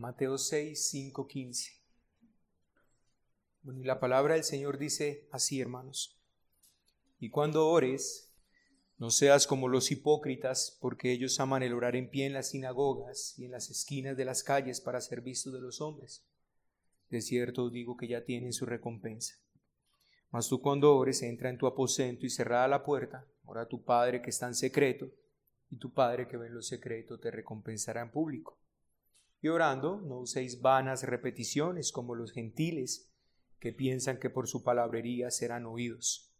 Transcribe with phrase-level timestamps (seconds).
[0.00, 1.72] Mateo 6, 5, 15.
[3.60, 6.18] Bueno, la palabra del Señor dice así, hermanos.
[7.18, 8.34] Y cuando ores,
[8.96, 13.38] no seas como los hipócritas, porque ellos aman el orar en pie en las sinagogas
[13.38, 16.26] y en las esquinas de las calles para ser vistos de los hombres.
[17.10, 19.34] De cierto os digo que ya tienen su recompensa.
[20.30, 23.84] Mas tú cuando ores, entra en tu aposento y cerrada la puerta, ora a tu
[23.84, 25.10] Padre que está en secreto,
[25.68, 28.60] y tu Padre que ve en lo secreto te recompensará en público.
[29.42, 33.10] Y orando, no uséis vanas repeticiones como los gentiles,
[33.58, 36.34] que piensan que por su palabrería serán oídos.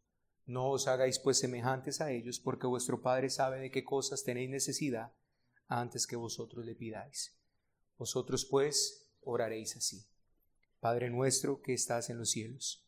[0.47, 4.51] No os hagáis pues semejantes a ellos, porque vuestro Padre sabe de qué cosas tenéis
[4.51, 5.13] necesidad
[5.69, 7.39] antes que vosotros le pidáis.
[7.97, 10.07] Vosotros pues oraréis así.
[10.81, 12.87] Padre nuestro que estás en los cielos,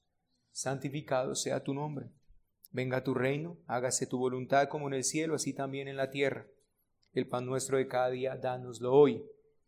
[0.51, 2.11] santificado sea tu nombre.
[2.71, 6.47] Venga tu reino, hágase tu voluntad como en el cielo, así también en la tierra.
[7.13, 9.23] El pan nuestro de cada día, dánoslo hoy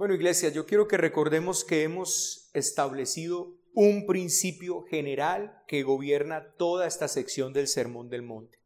[0.00, 6.86] Bueno, iglesia, yo quiero que recordemos que hemos establecido un principio general que gobierna toda
[6.86, 8.58] esta sección del Sermón del Monte.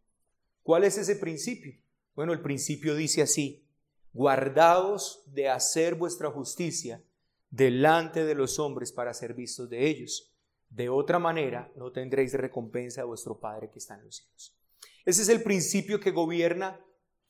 [0.62, 1.74] ¿Cuál es ese principio?
[2.14, 3.66] Bueno, el principio dice así,
[4.12, 7.02] guardaos de hacer vuestra justicia
[7.50, 10.32] delante de los hombres para ser vistos de ellos.
[10.70, 14.56] De otra manera, no tendréis recompensa de vuestro Padre que está en los cielos.
[15.04, 16.80] Ese es el principio que gobierna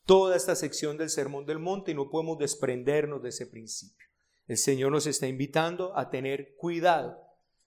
[0.05, 4.05] toda esta sección del Sermón del Monte y no podemos desprendernos de ese principio.
[4.47, 7.17] El Señor nos está invitando a tener cuidado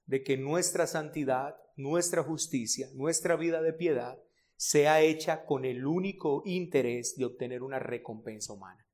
[0.06, 4.18] de que nuestra santidad, nuestra justicia, nuestra vida de piedad
[4.56, 8.86] sea hecha con el único interés de obtener una recompensa humana.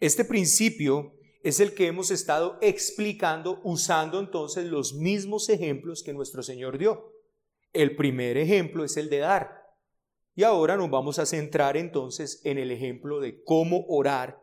[0.00, 6.42] Este principio es el que hemos estado explicando usando entonces los mismos ejemplos que nuestro
[6.42, 7.12] Señor dio.
[7.72, 9.57] El primer ejemplo es el de dar.
[10.38, 14.40] Y ahora nos vamos a centrar entonces en el ejemplo de cómo orar.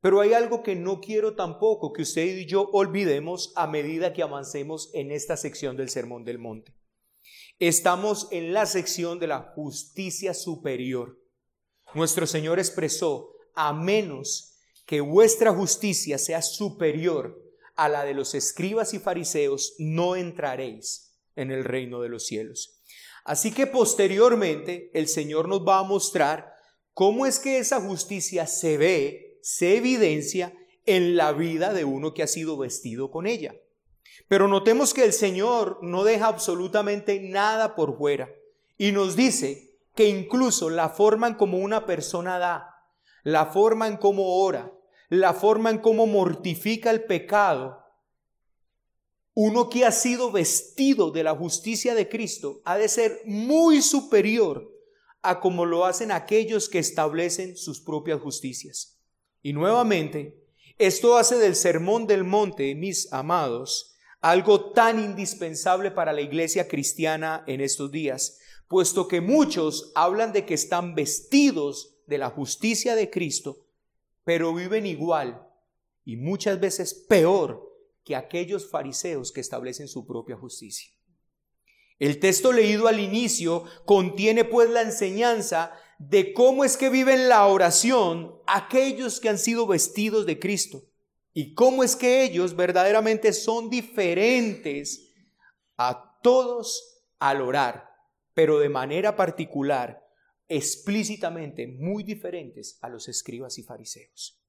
[0.00, 4.22] Pero hay algo que no quiero tampoco que usted y yo olvidemos a medida que
[4.22, 6.76] avancemos en esta sección del Sermón del Monte.
[7.58, 11.18] Estamos en la sección de la justicia superior.
[11.92, 17.42] Nuestro Señor expresó, a menos que vuestra justicia sea superior
[17.74, 22.81] a la de los escribas y fariseos, no entraréis en el reino de los cielos.
[23.24, 26.54] Así que posteriormente el Señor nos va a mostrar
[26.94, 30.52] cómo es que esa justicia se ve, se evidencia
[30.86, 33.54] en la vida de uno que ha sido vestido con ella.
[34.28, 38.30] Pero notemos que el Señor no deja absolutamente nada por fuera
[38.76, 42.86] y nos dice que incluso la forma en como una persona da,
[43.22, 44.72] la forma en cómo ora,
[45.08, 47.81] la forma en cómo mortifica el pecado,
[49.34, 54.70] uno que ha sido vestido de la justicia de Cristo ha de ser muy superior
[55.22, 58.98] a como lo hacen aquellos que establecen sus propias justicias.
[59.40, 60.44] Y nuevamente,
[60.78, 67.42] esto hace del sermón del monte, mis amados, algo tan indispensable para la iglesia cristiana
[67.46, 68.38] en estos días,
[68.68, 73.66] puesto que muchos hablan de que están vestidos de la justicia de Cristo,
[74.24, 75.46] pero viven igual
[76.04, 77.71] y muchas veces peor
[78.04, 80.90] que aquellos fariseos que establecen su propia justicia.
[81.98, 87.46] El texto leído al inicio contiene pues la enseñanza de cómo es que viven la
[87.46, 90.82] oración aquellos que han sido vestidos de Cristo
[91.32, 95.12] y cómo es que ellos verdaderamente son diferentes
[95.76, 97.88] a todos al orar,
[98.34, 100.04] pero de manera particular,
[100.48, 104.42] explícitamente muy diferentes a los escribas y fariseos.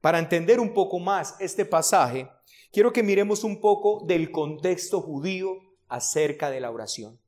[0.00, 2.28] Para entender un poco más este pasaje,
[2.74, 7.20] quiero que miremos un poco del contexto judío acerca de la oración.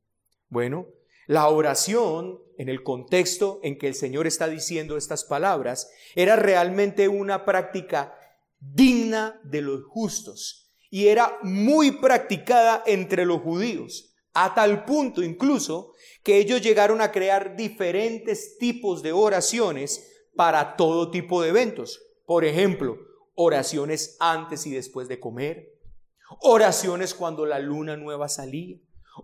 [0.49, 0.87] Bueno,
[1.25, 7.07] la oración, en el contexto en que el Señor está diciendo estas palabras, era realmente
[7.07, 8.13] una práctica
[8.59, 15.93] digna de los justos y era muy practicada entre los judíos, a tal punto incluso
[16.23, 22.01] que ellos llegaron a crear diferentes tipos de oraciones para todo tipo de eventos.
[22.25, 23.06] Por ejemplo,
[23.39, 25.71] oraciones antes y después de comer,
[26.41, 28.77] oraciones cuando la luna nueva salía,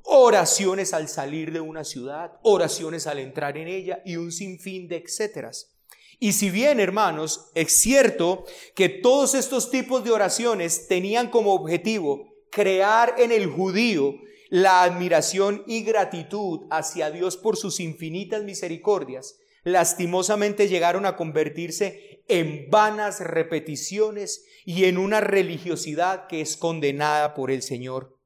[0.04, 4.98] oraciones al salir de una ciudad, oraciones al entrar en ella y un sinfín de
[4.98, 5.76] etcéteras.
[6.20, 8.46] Y si bien, hermanos, es cierto
[8.76, 14.14] que todos estos tipos de oraciones tenían como objetivo crear en el judío
[14.50, 22.70] la admiración y gratitud hacia Dios por sus infinitas misericordias, lastimosamente llegaron a convertirse en
[22.70, 28.18] vanas repeticiones y en una religiosidad que es condenada por el Señor.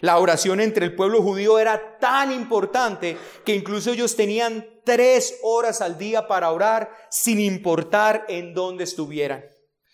[0.00, 5.80] La oración entre el pueblo judío era tan importante que incluso ellos tenían tres horas
[5.80, 9.44] al día para orar sin importar en dónde estuvieran.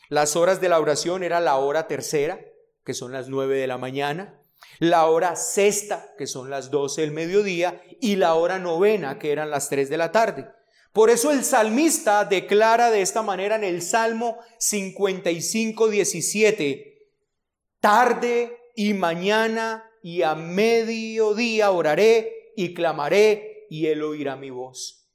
[0.08, 2.40] Las horas de la oración era la hora tercera,
[2.84, 4.40] que son las nueve de la mañana,
[4.78, 9.50] la hora sexta, que son las doce del mediodía, y la hora novena, que eran
[9.50, 10.48] las tres de la tarde.
[10.96, 17.10] Por eso el salmista declara de esta manera en el Salmo 55, 17,
[17.80, 25.10] tarde y mañana y a mediodía oraré y clamaré y él oirá mi voz.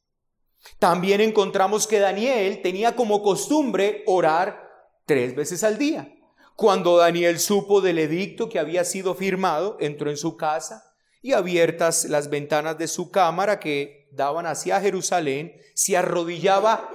[0.78, 4.62] También encontramos que Daniel tenía como costumbre orar
[5.08, 6.14] tres veces al día.
[6.56, 10.94] Cuando Daniel supo del edicto que había sido firmado, entró en su casa
[11.24, 16.90] y abiertas las ventanas de su cámara que daban hacia Jerusalén, se arrodillaba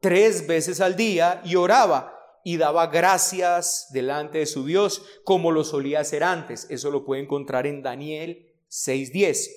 [0.00, 5.64] tres veces al día y oraba y daba gracias delante de su Dios como lo
[5.64, 6.66] solía hacer antes.
[6.70, 9.48] Eso lo puede encontrar en Daniel 6.10.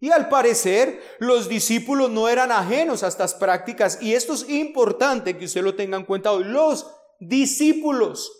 [0.00, 5.36] Y al parecer los discípulos no eran ajenos a estas prácticas y esto es importante
[5.36, 6.44] que usted lo tenga en cuenta hoy.
[6.44, 6.86] Los
[7.18, 8.32] discípulos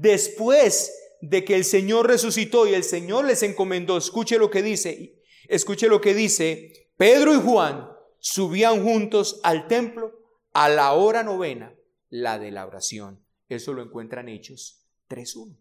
[0.00, 5.22] Después de que el Señor resucitó y el Señor les encomendó, escuche lo que dice,
[5.48, 7.88] escuche lo que dice, Pedro y Juan
[8.20, 10.12] subían juntos al templo
[10.52, 11.74] a la hora novena,
[12.08, 13.24] la de la oración.
[13.48, 15.58] Eso lo encuentran Hechos 3.1.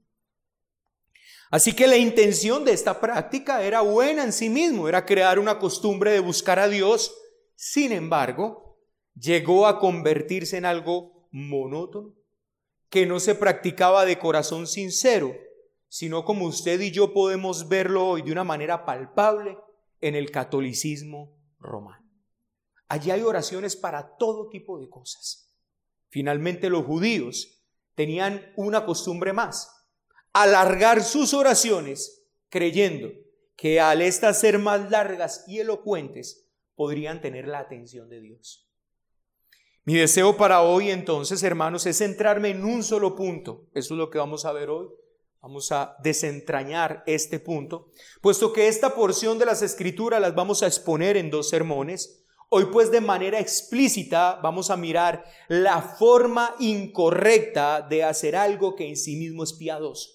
[1.49, 5.59] Así que la intención de esta práctica era buena en sí mismo, era crear una
[5.59, 7.15] costumbre de buscar a Dios.
[7.55, 8.79] Sin embargo,
[9.15, 12.13] llegó a convertirse en algo monótono,
[12.89, 15.35] que no se practicaba de corazón sincero,
[15.87, 19.57] sino como usted y yo podemos verlo hoy de una manera palpable
[20.03, 22.05] en el catolicismo romano.
[22.89, 25.49] Allí hay oraciones para todo tipo de cosas.
[26.09, 27.63] Finalmente los judíos
[27.95, 29.71] tenían una costumbre más,
[30.33, 33.09] alargar sus oraciones creyendo
[33.55, 38.69] que al estas ser más largas y elocuentes podrían tener la atención de Dios.
[39.85, 43.69] Mi deseo para hoy entonces, hermanos, es centrarme en un solo punto.
[43.73, 44.89] Eso es lo que vamos a ver hoy.
[45.43, 47.91] Vamos a desentrañar este punto,
[48.21, 52.23] puesto que esta porción de las escrituras las vamos a exponer en dos sermones.
[52.47, 58.87] Hoy pues de manera explícita vamos a mirar la forma incorrecta de hacer algo que
[58.87, 60.11] en sí mismo es piadoso.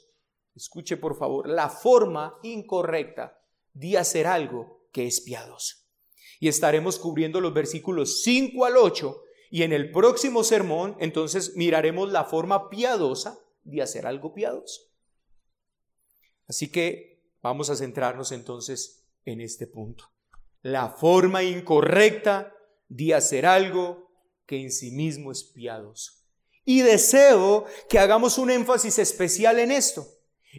[0.55, 3.39] Escuche por favor, la forma incorrecta
[3.75, 5.77] de hacer algo que es piadoso.
[6.41, 9.21] Y estaremos cubriendo los versículos 5 al 8
[9.51, 14.88] y en el próximo sermón, entonces, miraremos la forma piadosa de hacer algo piadoso.
[16.49, 20.11] Así que vamos a centrarnos entonces en este punto.
[20.63, 22.53] La forma incorrecta
[22.89, 24.11] de hacer algo
[24.47, 26.13] que en sí mismo es piadoso.
[26.65, 30.07] Y deseo que hagamos un énfasis especial en esto.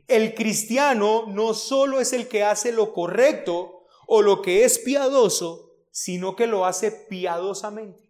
[0.07, 5.75] El cristiano no solo es el que hace lo correcto o lo que es piadoso,
[5.91, 8.09] sino que lo hace piadosamente.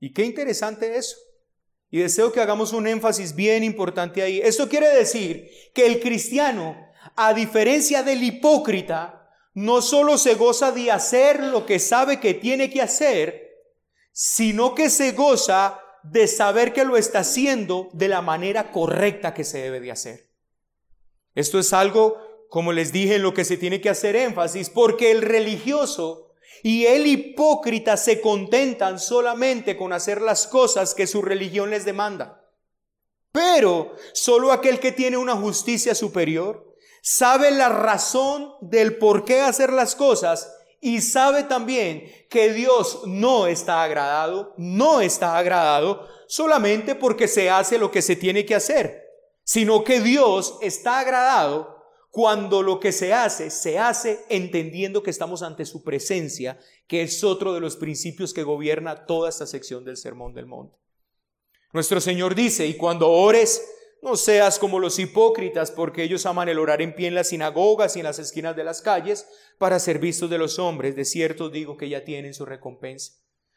[0.00, 1.16] Y qué interesante eso.
[1.90, 4.40] Y deseo que hagamos un énfasis bien importante ahí.
[4.40, 6.76] Esto quiere decir que el cristiano,
[7.16, 12.70] a diferencia del hipócrita, no solo se goza de hacer lo que sabe que tiene
[12.70, 13.48] que hacer,
[14.12, 19.44] sino que se goza de saber que lo está haciendo de la manera correcta que
[19.44, 20.28] se debe de hacer.
[21.34, 22.16] Esto es algo,
[22.48, 26.32] como les dije, en lo que se tiene que hacer énfasis, porque el religioso
[26.62, 32.44] y el hipócrita se contentan solamente con hacer las cosas que su religión les demanda.
[33.32, 36.67] Pero solo aquel que tiene una justicia superior
[37.02, 43.46] sabe la razón del por qué hacer las cosas y sabe también que Dios no
[43.46, 49.02] está agradado, no está agradado solamente porque se hace lo que se tiene que hacer,
[49.42, 51.78] sino que Dios está agradado
[52.10, 57.22] cuando lo que se hace, se hace entendiendo que estamos ante su presencia, que es
[57.22, 60.76] otro de los principios que gobierna toda esta sección del Sermón del Monte.
[61.72, 63.62] Nuestro Señor dice, y cuando ores,
[64.00, 67.96] no seas como los hipócritas, porque ellos aman el orar en pie en las sinagogas
[67.96, 69.28] y en las esquinas de las calles
[69.58, 70.94] para ser vistos de los hombres.
[70.94, 73.14] De cierto digo que ya tienen su recompensa.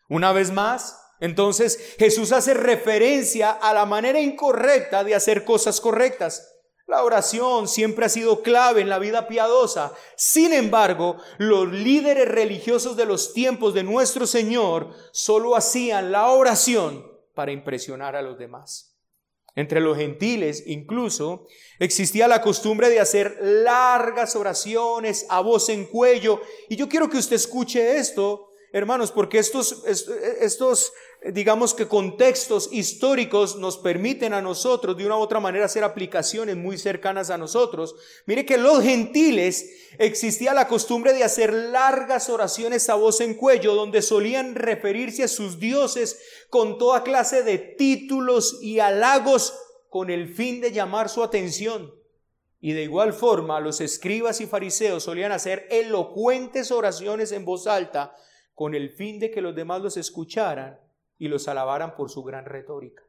[0.10, 6.48] Una vez más, entonces Jesús hace referencia a la manera incorrecta de hacer cosas correctas.
[6.88, 9.94] La oración siempre ha sido clave en la vida piadosa.
[10.18, 17.10] Sin embargo, los líderes religiosos de los tiempos de nuestro Señor solo hacían la oración
[17.34, 18.91] para impresionar a los demás.
[19.56, 21.46] Entre los gentiles incluso
[21.78, 26.42] existía la costumbre de hacer largas oraciones a voz en cuello.
[26.70, 30.94] Y yo quiero que usted escuche esto, hermanos, porque estos, estos
[31.30, 36.58] digamos que contextos históricos nos permiten a nosotros de una u otra manera hacer aplicaciones
[36.58, 37.96] muy cercanas a nosotros.
[38.26, 43.76] Mire que los gentiles existía la costumbre de hacer largas oraciones a voz en cuello
[43.76, 49.54] donde solían referirse a sus dioses con toda clase de títulos y halagos
[49.90, 51.94] con el fin de llamar su atención.
[52.60, 58.16] Y de igual forma los escribas y fariseos solían hacer elocuentes oraciones en voz alta
[58.56, 60.80] con el fin de que los demás los escucharan
[61.22, 63.04] y los alabaran por su gran retórica.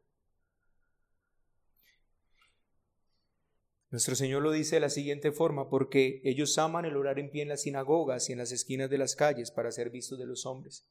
[3.88, 7.40] Nuestro Señor lo dice de la siguiente forma, porque ellos aman el orar en pie
[7.40, 10.44] en las sinagogas y en las esquinas de las calles para ser vistos de los
[10.44, 10.86] hombres.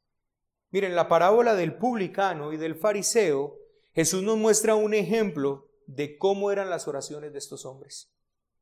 [0.71, 3.59] Miren, la parábola del publicano y del fariseo,
[3.93, 8.11] Jesús nos muestra un ejemplo de cómo eran las oraciones de estos hombres.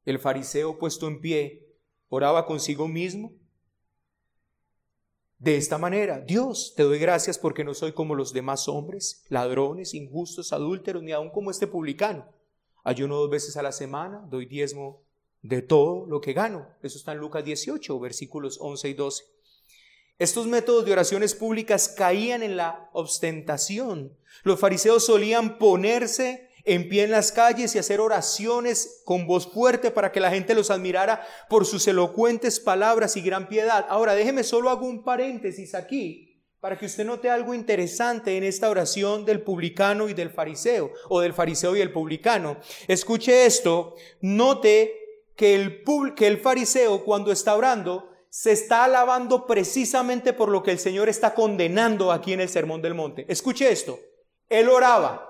[0.03, 1.77] El fariseo puesto en pie
[2.09, 3.37] oraba consigo mismo
[5.39, 9.93] de esta manera, Dios, te doy gracias porque no soy como los demás hombres, ladrones,
[9.93, 12.27] injustos, adúlteros, ni aun como este publicano.
[12.83, 15.05] Ayuno dos veces a la semana, doy diezmo
[15.41, 16.67] de todo lo que gano.
[16.83, 19.23] Eso está en Lucas 18, versículos 11 y 12.
[20.17, 24.17] Estos métodos de oraciones públicas caían en la ostentación.
[24.43, 29.89] Los fariseos solían ponerse en pie en las calles y hacer oraciones con voz fuerte
[29.89, 33.87] para que la gente los admirara por sus elocuentes palabras y gran piedad.
[33.89, 38.69] Ahora, déjeme solo hago un paréntesis aquí para que usted note algo interesante en esta
[38.69, 42.57] oración del publicano y del fariseo, o del fariseo y el publicano.
[42.87, 44.93] Escuche esto, note
[45.35, 45.83] que el,
[46.15, 51.09] que el fariseo cuando está orando se está alabando precisamente por lo que el Señor
[51.09, 53.25] está condenando aquí en el Sermón del Monte.
[53.27, 53.99] Escuche esto,
[54.49, 55.28] él oraba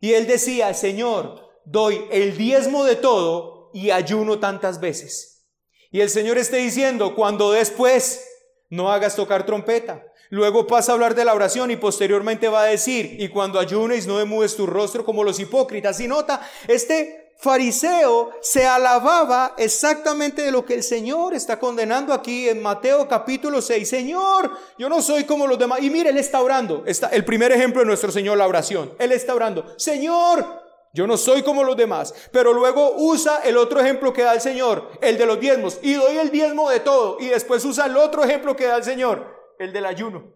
[0.00, 5.46] y él decía, Señor, doy el diezmo de todo y ayuno tantas veces.
[5.90, 8.24] Y el Señor está diciendo, cuando después
[8.70, 10.04] no hagas tocar trompeta.
[10.30, 14.06] Luego pasa a hablar de la oración y posteriormente va a decir, y cuando ayunes
[14.06, 15.98] no demudes tu rostro como los hipócritas.
[15.98, 22.48] Y nota, este fariseo se alababa exactamente de lo que el Señor está condenando aquí
[22.48, 23.88] en Mateo capítulo 6.
[23.88, 25.80] Señor, yo no soy como los demás.
[25.82, 26.82] Y mire, él está orando.
[26.84, 28.92] Está el primer ejemplo de nuestro Señor, la oración.
[28.98, 29.64] Él está orando.
[29.78, 30.44] Señor,
[30.92, 32.14] yo no soy como los demás.
[32.30, 35.78] Pero luego usa el otro ejemplo que da el Señor, el de los diezmos.
[35.82, 37.16] Y doy el diezmo de todo.
[37.20, 40.34] Y después usa el otro ejemplo que da el Señor, el del ayuno.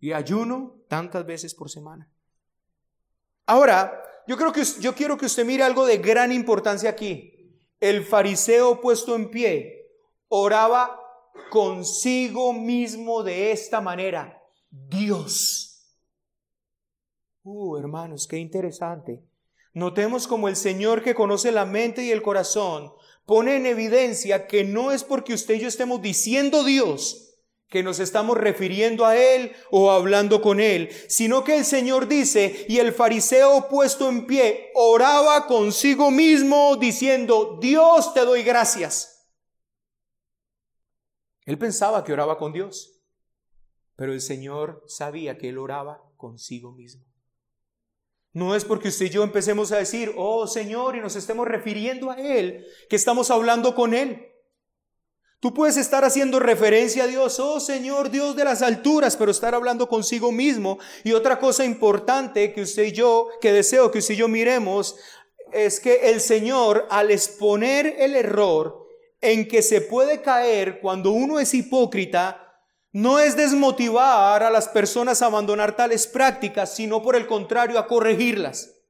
[0.00, 2.10] Y ayuno tantas veces por semana.
[3.46, 7.58] Ahora, yo, creo que, yo quiero que usted mire algo de gran importancia aquí.
[7.80, 9.90] El fariseo puesto en pie
[10.28, 11.00] oraba
[11.50, 14.42] consigo mismo de esta manera.
[14.70, 15.72] Dios.
[17.42, 19.22] Uh, hermanos, qué interesante.
[19.74, 22.92] Notemos como el Señor que conoce la mente y el corazón
[23.26, 27.31] pone en evidencia que no es porque usted y yo estemos diciendo Dios,
[27.72, 32.66] que nos estamos refiriendo a Él o hablando con Él, sino que el Señor dice,
[32.68, 39.26] y el fariseo puesto en pie oraba consigo mismo diciendo, Dios te doy gracias.
[41.46, 43.00] Él pensaba que oraba con Dios,
[43.96, 47.06] pero el Señor sabía que él oraba consigo mismo.
[48.34, 52.10] No es porque usted y yo empecemos a decir, oh Señor, y nos estemos refiriendo
[52.10, 54.31] a Él, que estamos hablando con Él.
[55.42, 59.56] Tú puedes estar haciendo referencia a Dios, oh Señor, Dios de las alturas, pero estar
[59.56, 60.78] hablando consigo mismo.
[61.02, 64.94] Y otra cosa importante que usted y yo, que deseo que usted y yo miremos,
[65.52, 68.86] es que el Señor, al exponer el error
[69.20, 72.60] en que se puede caer cuando uno es hipócrita,
[72.92, 77.88] no es desmotivar a las personas a abandonar tales prácticas, sino por el contrario a
[77.88, 78.81] corregirlas.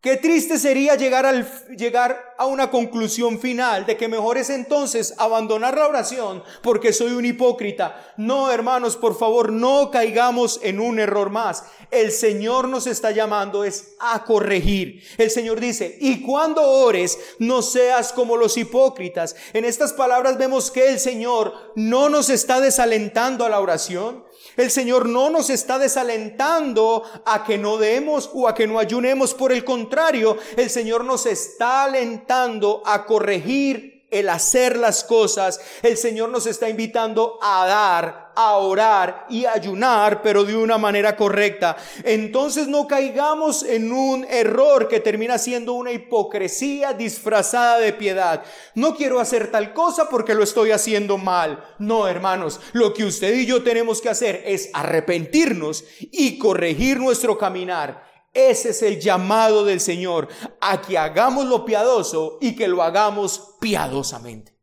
[0.00, 5.12] Qué triste sería llegar, al, llegar a una conclusión final de que mejor es entonces
[5.18, 8.14] abandonar la oración porque soy un hipócrita.
[8.16, 11.64] No, hermanos, por favor, no caigamos en un error más.
[11.90, 15.02] El Señor nos está llamando es a corregir.
[15.18, 19.36] El Señor dice, y cuando ores, no seas como los hipócritas.
[19.52, 24.24] En estas palabras vemos que el Señor no nos está desalentando a la oración.
[24.56, 29.34] El Señor no nos está desalentando a que no demos o a que no ayunemos.
[29.34, 35.60] Por el contrario, el Señor nos está alentando a corregir el hacer las cosas.
[35.82, 41.16] El Señor nos está invitando a dar a orar y ayunar, pero de una manera
[41.16, 41.76] correcta.
[42.04, 48.42] Entonces no caigamos en un error que termina siendo una hipocresía disfrazada de piedad.
[48.74, 51.62] No quiero hacer tal cosa porque lo estoy haciendo mal.
[51.78, 57.36] No, hermanos, lo que usted y yo tenemos que hacer es arrepentirnos y corregir nuestro
[57.36, 60.28] caminar Ese es el llamado del Señor,
[60.60, 64.56] a que hagamos lo piadoso y que lo hagamos piadosamente.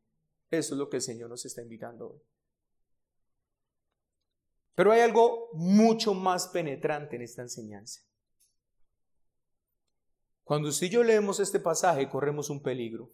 [0.49, 2.21] Eso es lo que el Señor nos está invitando hoy.
[4.75, 8.01] Pero hay algo mucho más penetrante en esta enseñanza.
[10.43, 13.11] Cuando usted y yo leemos este pasaje, corremos un peligro.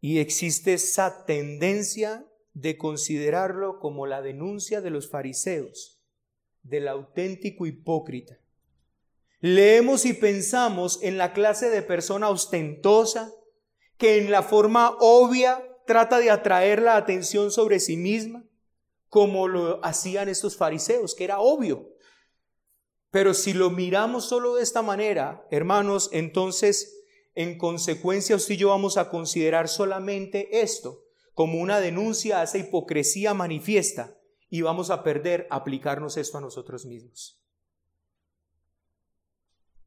[0.00, 6.00] Y existe esa tendencia de considerarlo como la denuncia de los fariseos,
[6.62, 8.38] del auténtico hipócrita.
[9.46, 13.30] Leemos y pensamos en la clase de persona ostentosa
[13.98, 18.48] que en la forma obvia trata de atraer la atención sobre sí misma,
[19.10, 21.90] como lo hacían estos fariseos, que era obvio.
[23.10, 28.70] Pero si lo miramos solo de esta manera, hermanos, entonces en consecuencia usted y yo
[28.70, 31.02] vamos a considerar solamente esto
[31.34, 34.16] como una denuncia a esa hipocresía manifiesta
[34.48, 37.43] y vamos a perder aplicarnos esto a nosotros mismos.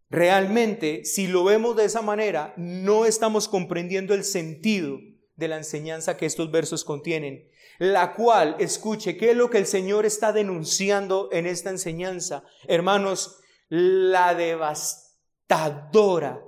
[0.09, 4.99] Realmente, si lo vemos de esa manera, no estamos comprendiendo el sentido
[5.35, 9.67] de la enseñanza que estos versos contienen, la cual, escuche, ¿qué es lo que el
[9.67, 12.43] Señor está denunciando en esta enseñanza?
[12.67, 16.43] Hermanos, la devastadora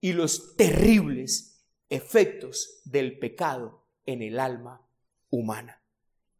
[0.00, 4.86] y los terribles efectos del pecado en el alma
[5.30, 5.82] humana.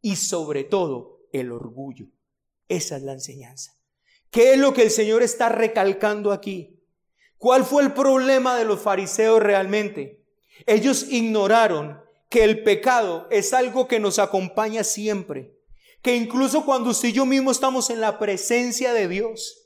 [0.01, 2.07] Y sobre todo el orgullo.
[2.67, 3.73] Esa es la enseñanza.
[4.33, 6.81] ¿Qué es lo que el Señor está recalcando aquí?
[7.37, 10.25] ¿Cuál fue el problema de los fariseos realmente?
[10.65, 15.53] Ellos ignoraron que el pecado es algo que nos acompaña siempre,
[16.01, 19.62] que incluso cuando usted y yo mismo estamos en la presencia de Dios,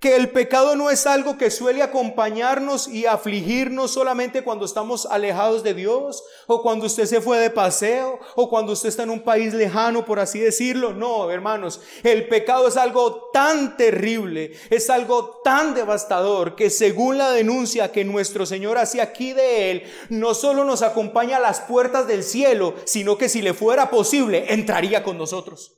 [0.00, 5.62] que el pecado no es algo que suele acompañarnos y afligirnos solamente cuando estamos alejados
[5.62, 9.22] de Dios o cuando usted se fue de paseo o cuando usted está en un
[9.22, 10.92] país lejano, por así decirlo.
[10.92, 17.30] No, hermanos, el pecado es algo tan terrible, es algo tan devastador que según la
[17.30, 22.06] denuncia que nuestro Señor hace aquí de él, no solo nos acompaña a las puertas
[22.06, 25.76] del cielo, sino que si le fuera posible, entraría con nosotros.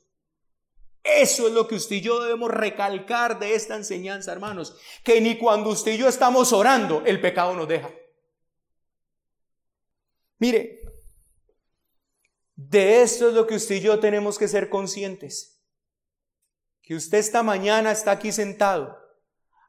[1.03, 4.75] Eso es lo que usted y yo debemos recalcar de esta enseñanza, hermanos.
[5.03, 7.89] Que ni cuando usted y yo estamos orando, el pecado nos deja.
[10.39, 10.81] Mire,
[12.55, 15.61] de esto es lo que usted y yo tenemos que ser conscientes.
[16.81, 18.97] Que usted esta mañana está aquí sentado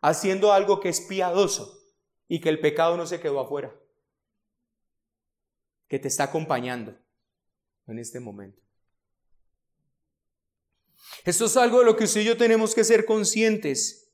[0.01, 1.79] haciendo algo que es piadoso
[2.27, 3.75] y que el pecado no se quedó afuera.
[5.89, 6.97] Que te está acompañando
[7.87, 8.63] en este momento.
[11.25, 14.13] Esto es algo de lo que usted y yo tenemos que ser conscientes.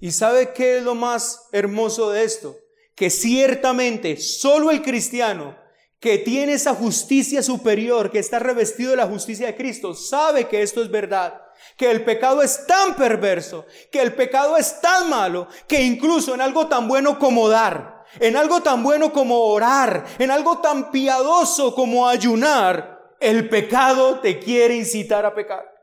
[0.00, 2.56] ¿Y sabe qué es lo más hermoso de esto?
[2.94, 5.56] Que ciertamente solo el cristiano
[6.00, 10.62] que tiene esa justicia superior, que está revestido de la justicia de Cristo, sabe que
[10.62, 11.42] esto es verdad.
[11.76, 16.40] Que el pecado es tan perverso, que el pecado es tan malo, que incluso en
[16.40, 21.74] algo tan bueno como dar, en algo tan bueno como orar, en algo tan piadoso
[21.74, 25.77] como ayunar, el pecado te quiere incitar a pecar.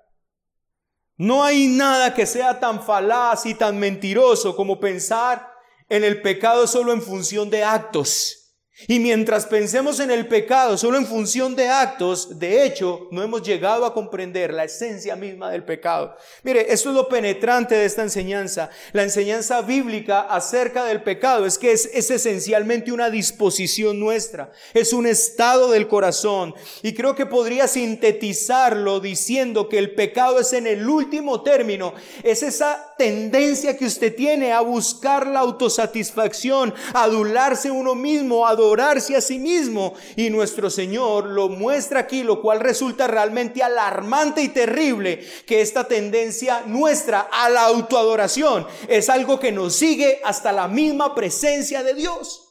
[1.17, 5.53] No hay nada que sea tan falaz y tan mentiroso como pensar
[5.87, 8.44] en el pecado solo en función de actos.
[8.87, 13.41] Y mientras pensemos en el pecado solo en función de actos, de hecho, no hemos
[13.41, 16.17] llegado a comprender la esencia misma del pecado.
[16.43, 18.69] Mire, esto es lo penetrante de esta enseñanza.
[18.91, 24.91] La enseñanza bíblica acerca del pecado es que es, es esencialmente una disposición nuestra, es
[24.91, 26.53] un estado del corazón.
[26.83, 32.43] Y creo que podría sintetizarlo diciendo que el pecado es en el último término, es
[32.43, 39.15] esa tendencia que usted tiene a buscar la autosatisfacción, a adularse uno mismo, a adorarse
[39.15, 39.93] a sí mismo.
[40.15, 45.87] Y nuestro Señor lo muestra aquí, lo cual resulta realmente alarmante y terrible, que esta
[45.87, 51.93] tendencia nuestra a la autoadoración es algo que nos sigue hasta la misma presencia de
[51.93, 52.41] Dios.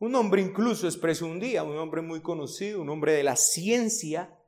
[0.00, 4.39] Un hombre incluso expresó un día, un hombre muy conocido, un hombre de la ciencia,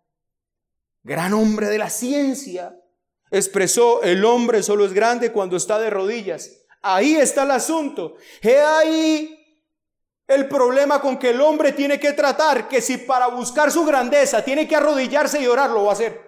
[1.02, 2.76] gran hombre de la ciencia,
[3.30, 6.50] expresó, el hombre solo es grande cuando está de rodillas.
[6.82, 8.16] Ahí está el asunto.
[8.40, 9.38] He ahí
[10.26, 14.44] el problema con que el hombre tiene que tratar, que si para buscar su grandeza
[14.44, 16.20] tiene que arrodillarse y orar, lo va a hacer.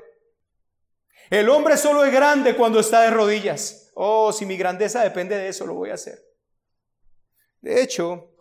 [1.31, 3.91] El hombre solo es grande cuando está de rodillas.
[3.95, 6.19] Oh, si mi grandeza depende de eso, lo voy a hacer.
[7.61, 8.34] De hecho,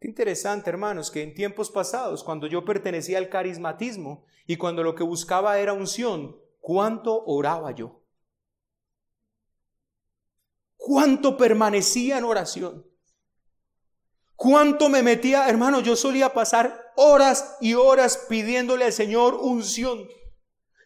[0.00, 4.94] qué interesante, hermanos, que en tiempos pasados, cuando yo pertenecía al carismatismo y cuando lo
[4.96, 8.00] que buscaba era unción, ¿cuánto oraba yo?
[10.80, 12.86] cuánto permanecía en oración.
[14.34, 20.08] Cuánto me metía, hermano, yo solía pasar horas y horas pidiéndole al Señor unción.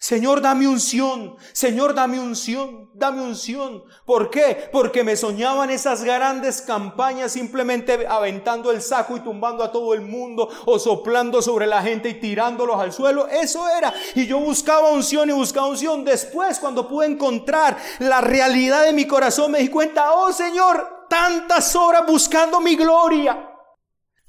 [0.04, 1.34] Señor, dame unción.
[1.54, 2.90] Señor, dame unción.
[2.92, 3.84] Dame unción.
[4.04, 4.68] ¿Por qué?
[4.70, 10.02] Porque me soñaban esas grandes campañas simplemente aventando el saco y tumbando a todo el
[10.02, 13.28] mundo o soplando sobre la gente y tirándolos al suelo.
[13.28, 13.94] Eso era.
[14.14, 16.04] Y yo buscaba unción y buscaba unción.
[16.04, 21.74] Después, cuando pude encontrar la realidad de mi corazón, me di cuenta, oh Señor, tantas
[21.74, 23.43] horas buscando mi gloria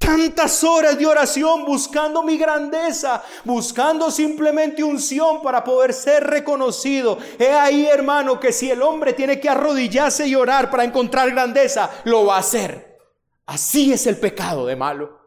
[0.05, 7.17] Tantas horas de oración buscando mi grandeza, buscando simplemente unción para poder ser reconocido.
[7.39, 11.89] He ahí, hermano, que si el hombre tiene que arrodillarse y orar para encontrar grandeza,
[12.03, 12.99] lo va a hacer.
[13.47, 15.19] Así es el pecado de malo.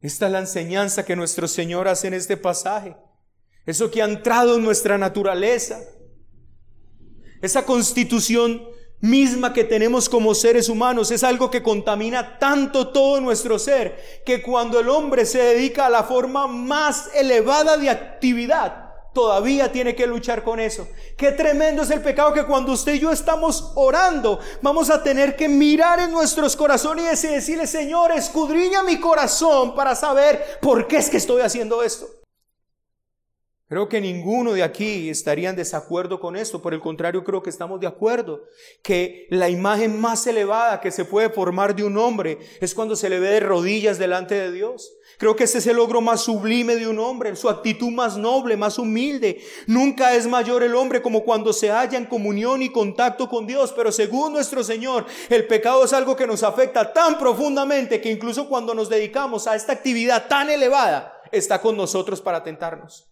[0.00, 2.94] Esta es la enseñanza que nuestro Señor hace en este pasaje.
[3.64, 5.80] Eso que ha entrado en nuestra naturaleza.
[7.40, 8.66] Esa constitución
[9.00, 14.42] misma que tenemos como seres humanos es algo que contamina tanto todo nuestro ser que
[14.42, 20.06] cuando el hombre se dedica a la forma más elevada de actividad, todavía tiene que
[20.06, 20.88] luchar con eso.
[21.16, 25.36] Qué tremendo es el pecado que cuando usted y yo estamos orando, vamos a tener
[25.36, 30.98] que mirar en nuestros corazones y decirle, Señor, escudriña mi corazón para saber por qué
[30.98, 32.17] es que estoy haciendo esto.
[33.68, 37.50] Creo que ninguno de aquí estaría en desacuerdo con esto, por el contrario creo que
[37.50, 38.44] estamos de acuerdo,
[38.82, 43.10] que la imagen más elevada que se puede formar de un hombre es cuando se
[43.10, 44.94] le ve de rodillas delante de Dios.
[45.18, 48.56] Creo que ese es el logro más sublime de un hombre, su actitud más noble,
[48.56, 49.44] más humilde.
[49.66, 53.74] Nunca es mayor el hombre como cuando se halla en comunión y contacto con Dios,
[53.76, 58.48] pero según nuestro Señor, el pecado es algo que nos afecta tan profundamente que incluso
[58.48, 63.08] cuando nos dedicamos a esta actividad tan elevada, está con nosotros para tentarnos.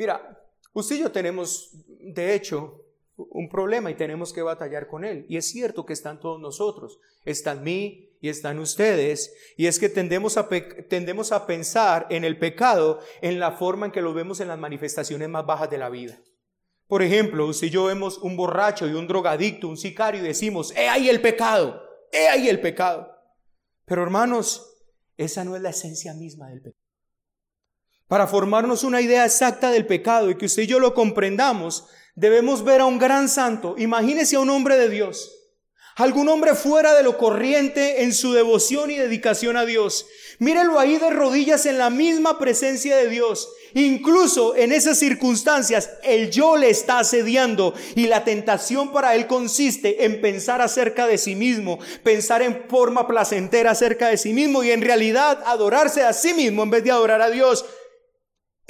[0.00, 2.86] Mira, usted y yo tenemos, de hecho,
[3.16, 5.26] un problema y tenemos que batallar con él.
[5.28, 9.30] Y es cierto que están todos nosotros, está en mí y están ustedes.
[9.58, 10.48] Y es que tendemos a,
[10.88, 14.58] tendemos a pensar en el pecado en la forma en que lo vemos en las
[14.58, 16.18] manifestaciones más bajas de la vida.
[16.86, 20.88] Por ejemplo, si yo vemos un borracho y un drogadicto, un sicario y decimos, he
[20.88, 21.78] ahí el pecado,
[22.10, 23.06] he ahí el pecado.
[23.84, 24.78] Pero hermanos,
[25.18, 26.79] esa no es la esencia misma del pecado
[28.10, 32.64] para formarnos una idea exacta del pecado y que usted y yo lo comprendamos, debemos
[32.64, 33.76] ver a un gran santo.
[33.78, 35.30] Imagínese a un hombre de Dios.
[35.94, 40.06] Algún hombre fuera de lo corriente en su devoción y dedicación a Dios.
[40.40, 43.48] Mírelo ahí de rodillas en la misma presencia de Dios.
[43.74, 50.04] Incluso en esas circunstancias, el yo le está asediando y la tentación para él consiste
[50.04, 54.72] en pensar acerca de sí mismo, pensar en forma placentera acerca de sí mismo y
[54.72, 57.64] en realidad adorarse a sí mismo en vez de adorar a Dios.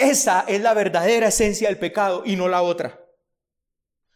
[0.01, 3.05] Esa es la verdadera esencia del pecado y no la otra.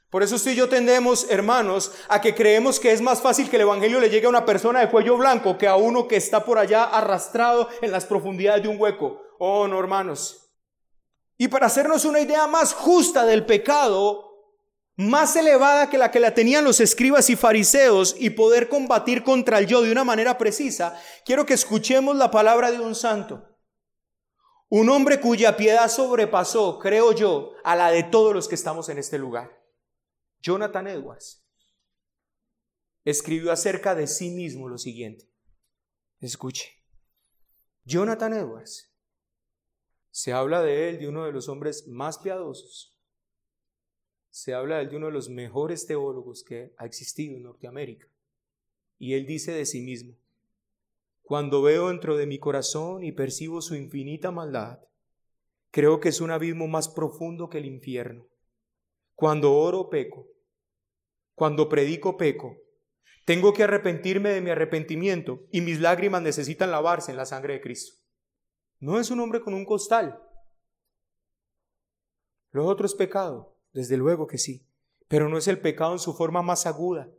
[0.09, 3.57] Por eso usted y yo tendemos, hermanos, a que creemos que es más fácil que
[3.57, 6.43] el Evangelio le llegue a una persona de cuello blanco que a uno que está
[6.47, 9.21] por allá arrastrado en las profundidades de un hueco.
[9.39, 10.51] Oh, no, hermanos.
[11.37, 14.55] Y para hacernos una idea más justa del pecado,
[14.97, 19.59] más elevada que la que la tenían los escribas y fariseos y poder combatir contra
[19.59, 23.54] el yo de una manera precisa, quiero que escuchemos la palabra de un santo.
[24.69, 28.99] Un hombre cuya piedad sobrepasó, creo yo, a la de todos los que estamos en
[28.99, 29.63] este lugar.
[30.41, 31.45] Jonathan Edwards
[33.05, 35.31] escribió acerca de sí mismo lo siguiente.
[36.21, 36.83] Escuche.
[37.85, 38.91] Jonathan Edwards.
[40.11, 42.99] Se habla de él, de uno de los hombres más piadosos.
[44.31, 48.07] Se habla de él, de uno de los mejores teólogos que ha existido en Norteamérica.
[48.99, 50.17] Y él dice de sí mismo,
[51.25, 54.81] cuando veo dentro de mi corazón y percibo su infinita maldad,
[55.71, 58.29] creo que es un abismo más profundo que el infierno.
[59.15, 60.27] Cuando oro peco,
[61.35, 62.59] cuando predico peco,
[63.25, 67.63] tengo que arrepentirme de mi arrepentimiento y mis lágrimas necesitan lavarse en la sangre de
[67.63, 67.97] Cristo.
[68.79, 70.21] No es un hombre con un costal.
[72.51, 74.69] Lo otro es pecado, desde luego que sí,
[75.09, 77.11] pero no es el pecado en su forma más aguda,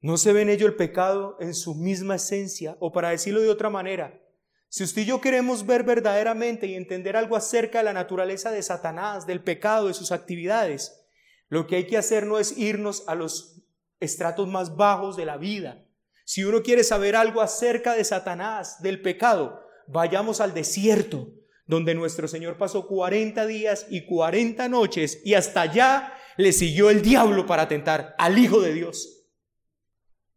[0.00, 2.76] ¿No se ve en ello el pecado en su misma esencia?
[2.80, 4.20] O para decirlo de otra manera,
[4.68, 8.62] si usted y yo queremos ver verdaderamente y entender algo acerca de la naturaleza de
[8.62, 11.06] Satanás, del pecado, de sus actividades,
[11.48, 13.62] lo que hay que hacer no es irnos a los
[14.00, 15.86] estratos más bajos de la vida.
[16.24, 21.30] Si uno quiere saber algo acerca de Satanás, del pecado, vayamos al desierto,
[21.66, 27.02] donde nuestro Señor pasó 40 días y 40 noches y hasta allá le siguió el
[27.02, 29.15] diablo para tentar al Hijo de Dios.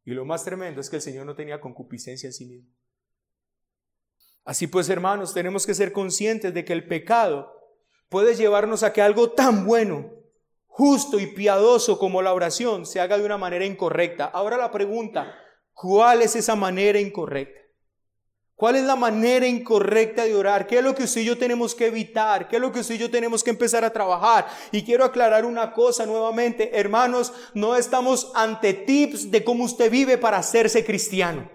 [0.10, 2.68] Y lo más tremendo es que el Señor no tenía concupiscencia en sí mismo.
[4.44, 7.54] Así pues, hermanos, tenemos que ser conscientes de que el pecado
[8.10, 10.10] puede llevarnos a que algo tan bueno,
[10.66, 14.26] justo y piadoso como la oración se haga de una manera incorrecta.
[14.26, 15.32] Ahora la pregunta,
[15.74, 17.59] ¿cuál es esa manera incorrecta?
[18.60, 20.68] ¿Cuál es la manera incorrecta de orar?
[20.68, 22.50] ¿Qué es lo que usted y yo tenemos que evitar?
[22.50, 24.50] ¿Qué es lo que usted y yo tenemos que empezar a trabajar?
[24.74, 30.18] Y quiero aclarar una cosa nuevamente, hermanos, no estamos ante tips de cómo usted vive
[30.18, 31.50] para hacerse cristiano.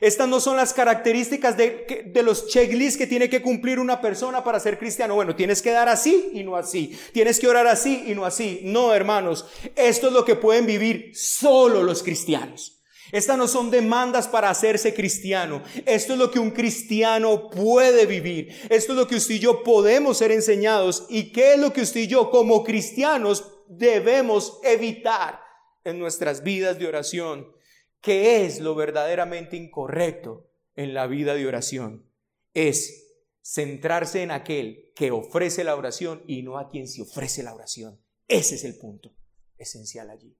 [0.00, 4.42] Estas no son las características de, de, los checklists que tiene que cumplir una persona
[4.42, 5.16] para ser cristiano.
[5.16, 6.98] Bueno, tienes que dar así y no así.
[7.12, 8.62] Tienes que orar así y no así.
[8.64, 9.44] No, hermanos,
[9.76, 12.79] esto es lo que pueden vivir solo los cristianos.
[13.12, 15.62] Estas no son demandas para hacerse cristiano.
[15.86, 18.48] Esto es lo que un cristiano puede vivir.
[18.68, 21.06] Esto es lo que usted y yo podemos ser enseñados.
[21.08, 25.40] ¿Y qué es lo que usted y yo como cristianos debemos evitar
[25.84, 27.52] en nuestras vidas de oración?
[28.00, 32.10] ¿Qué es lo verdaderamente incorrecto en la vida de oración?
[32.54, 33.06] Es
[33.42, 38.00] centrarse en aquel que ofrece la oración y no a quien se ofrece la oración.
[38.28, 39.14] Ese es el punto
[39.58, 40.39] esencial allí.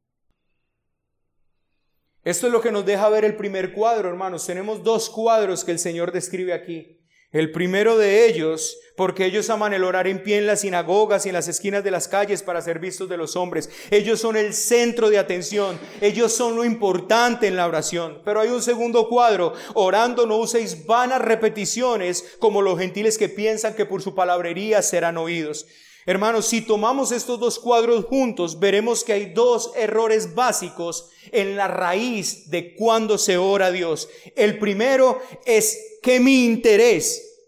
[2.22, 4.46] Esto es lo que nos deja ver el primer cuadro, hermanos.
[4.46, 6.98] Tenemos dos cuadros que el Señor describe aquí.
[7.32, 11.28] El primero de ellos, porque ellos aman el orar en pie en las sinagogas y
[11.28, 13.70] en las esquinas de las calles para ser vistos de los hombres.
[13.90, 15.78] Ellos son el centro de atención.
[16.00, 18.20] Ellos son lo importante en la oración.
[18.24, 19.54] Pero hay un segundo cuadro.
[19.74, 25.16] Orando no uséis vanas repeticiones como los gentiles que piensan que por su palabrería serán
[25.16, 25.66] oídos.
[26.10, 31.68] Hermanos, si tomamos estos dos cuadros juntos, veremos que hay dos errores básicos en la
[31.68, 34.08] raíz de cuando se ora a Dios.
[34.34, 37.46] El primero es que mi interés,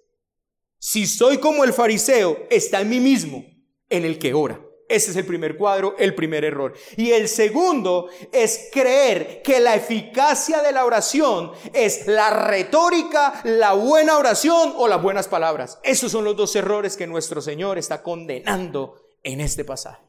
[0.79, 3.45] si soy como el fariseo, está en mí mismo,
[3.91, 4.65] en el que ora.
[4.93, 6.75] Ese es el primer cuadro, el primer error.
[6.99, 13.73] Y el segundo es creer que la eficacia de la oración es la retórica, la
[13.73, 15.79] buena oración o las buenas palabras.
[15.83, 20.03] Esos son los dos errores que nuestro Señor está condenando en este pasaje.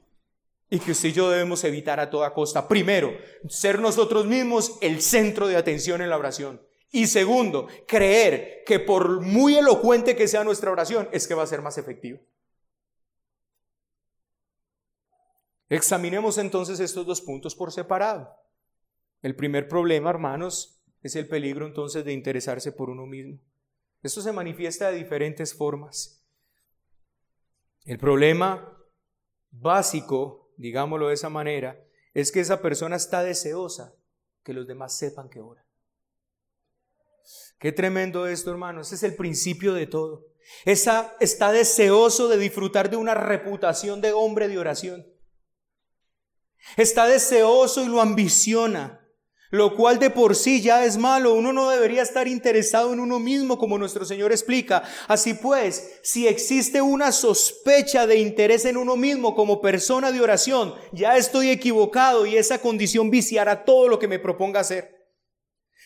[0.70, 2.68] Y que usted y yo debemos evitar a toda costa.
[2.68, 3.14] Primero,
[3.48, 6.62] ser nosotros mismos el centro de atención en la oración.
[6.92, 11.48] Y segundo, creer que por muy elocuente que sea nuestra oración, es que va a
[11.48, 12.20] ser más efectivo.
[15.74, 18.32] Examinemos entonces estos dos puntos por separado.
[19.24, 23.40] El primer problema, hermanos, es el peligro entonces de interesarse por uno mismo.
[24.04, 26.24] Esto se manifiesta de diferentes formas.
[27.86, 28.78] El problema
[29.50, 31.84] básico, digámoslo de esa manera,
[32.14, 33.96] es que esa persona está deseosa
[34.44, 35.66] que los demás sepan que ora.
[37.58, 38.88] Qué tremendo esto, hermanos.
[38.88, 40.28] Ese es el principio de todo.
[40.66, 45.13] Esa está deseoso de disfrutar de una reputación de hombre de oración.
[46.78, 49.02] Está deseoso y lo ambiciona,
[49.52, 51.34] lo cual de por sí ya es malo.
[51.34, 54.84] Uno no debería estar interesado en uno mismo, como nuestro Señor explica.
[55.08, 60.74] Así pues, si existe una sospecha de interés en uno mismo como persona de oración,
[60.92, 64.93] ya estoy equivocado y esa condición viciará todo lo que me proponga hacer.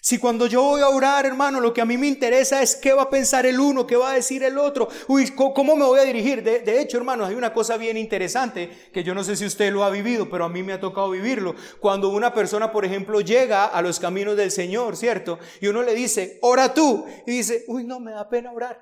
[0.08, 2.94] Si cuando yo voy a orar, hermano, lo que a mí me interesa es qué
[2.94, 6.00] va a pensar el uno, qué va a decir el otro, uy, ¿cómo me voy
[6.00, 6.42] a dirigir?
[6.44, 9.84] De, hecho, hermano, hay una cosa bien interesante que yo no sé si usted lo
[9.84, 11.56] ha vivido, pero a mí me ha tocado vivirlo.
[11.82, 15.40] Cuando una persona, por ejemplo, llega a los caminos del Señor, ¿cierto?
[15.60, 18.82] Y uno le dice, ora tú, y dice, uy, no, me da pena orar.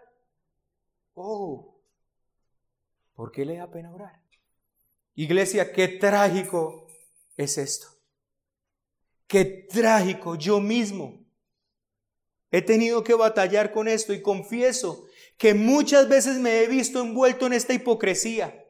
[1.15, 1.75] Oh,
[3.15, 4.21] ¿por qué le da pena orar?
[5.15, 6.85] Iglesia, qué trágico
[7.35, 7.94] es esto.
[9.27, 11.25] Qué trágico, yo mismo
[12.51, 15.05] he tenido que batallar con esto y confieso
[15.37, 18.63] que muchas veces me he visto envuelto en esta hipocresía.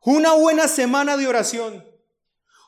[0.00, 1.84] Una buena semana de oración,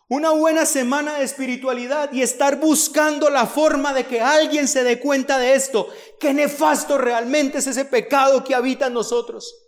[0.08, 5.00] una buena semana de espiritualidad y estar buscando la forma de que alguien se dé
[5.00, 5.88] cuenta de esto.
[6.20, 9.66] Qué nefasto realmente es ese pecado que habita en nosotros.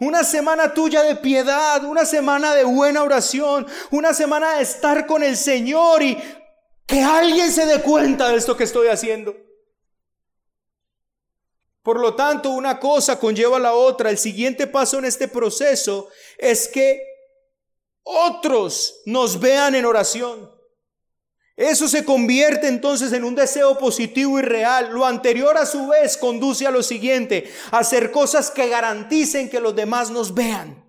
[0.00, 5.24] Una semana tuya de piedad, una semana de buena oración, una semana de estar con
[5.24, 6.16] el Señor y
[6.88, 9.36] que alguien se dé cuenta de esto que estoy haciendo.
[11.82, 14.08] Por lo tanto, una cosa conlleva a la otra.
[14.08, 17.02] El siguiente paso en este proceso es que
[18.02, 20.50] otros nos vean en oración.
[21.56, 24.90] Eso se convierte entonces en un deseo positivo y real.
[24.90, 29.60] Lo anterior a su vez conduce a lo siguiente, a hacer cosas que garanticen que
[29.60, 30.87] los demás nos vean.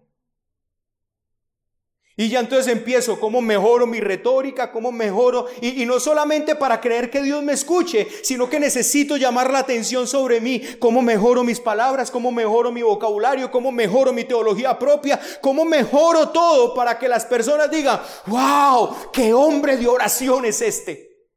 [2.19, 4.73] Y ya entonces empiezo, ¿cómo mejoro mi retórica?
[4.73, 5.47] ¿Cómo mejoro?
[5.61, 10.05] Y, no solamente para creer que Dios me escuche, sino que necesito llamar la atención
[10.05, 10.61] sobre mí.
[10.79, 12.11] ¿Cómo mejoro mis palabras?
[12.11, 13.49] ¿Cómo mejoro mi vocabulario?
[13.49, 15.17] ¿Cómo mejoro mi teología propia?
[15.39, 21.29] ¿Cómo mejoro todo para que las personas digan, wow, qué hombre de oración es este?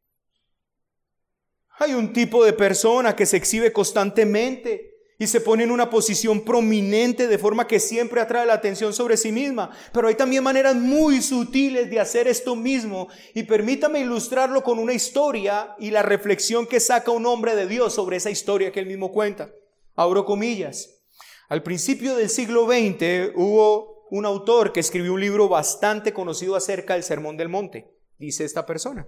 [1.78, 4.91] Hay un tipo de persona que se exhibe constantemente
[5.22, 9.16] y se pone en una posición prominente de forma que siempre atrae la atención sobre
[9.16, 9.70] sí misma.
[9.92, 14.94] Pero hay también maneras muy sutiles de hacer esto mismo y permítame ilustrarlo con una
[14.94, 18.86] historia y la reflexión que saca un hombre de Dios sobre esa historia que él
[18.86, 19.52] mismo cuenta.
[19.94, 21.04] Abro comillas.
[21.48, 26.94] Al principio del siglo XX hubo un autor que escribió un libro bastante conocido acerca
[26.94, 29.06] del Sermón del Monte, dice esta persona.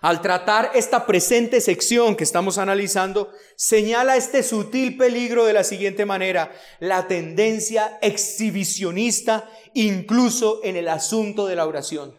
[0.00, 6.04] Al tratar esta presente sección que estamos analizando, señala este sutil peligro de la siguiente
[6.04, 12.18] manera, la tendencia exhibicionista incluso en el asunto de la oración.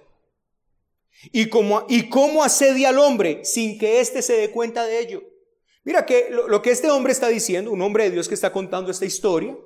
[1.31, 5.23] Y cómo, y cómo asedia al hombre sin que éste se dé cuenta de ello.
[5.83, 8.51] Mira que lo, lo que este hombre está diciendo, un hombre de Dios que está
[8.51, 9.57] contando esta historia,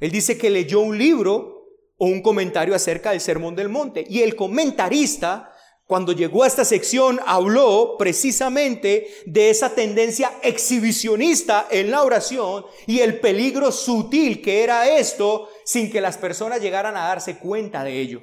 [0.00, 1.56] él dice que leyó un libro
[1.98, 4.04] o un comentario acerca del Sermón del Monte.
[4.08, 5.52] Y el comentarista
[5.86, 13.00] cuando llegó a esta sección, habló precisamente de esa tendencia exhibicionista en la oración y
[13.00, 18.00] el peligro sutil que era esto sin que las personas llegaran a darse cuenta de
[18.00, 18.22] ello.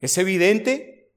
[0.00, 1.12] Es evidente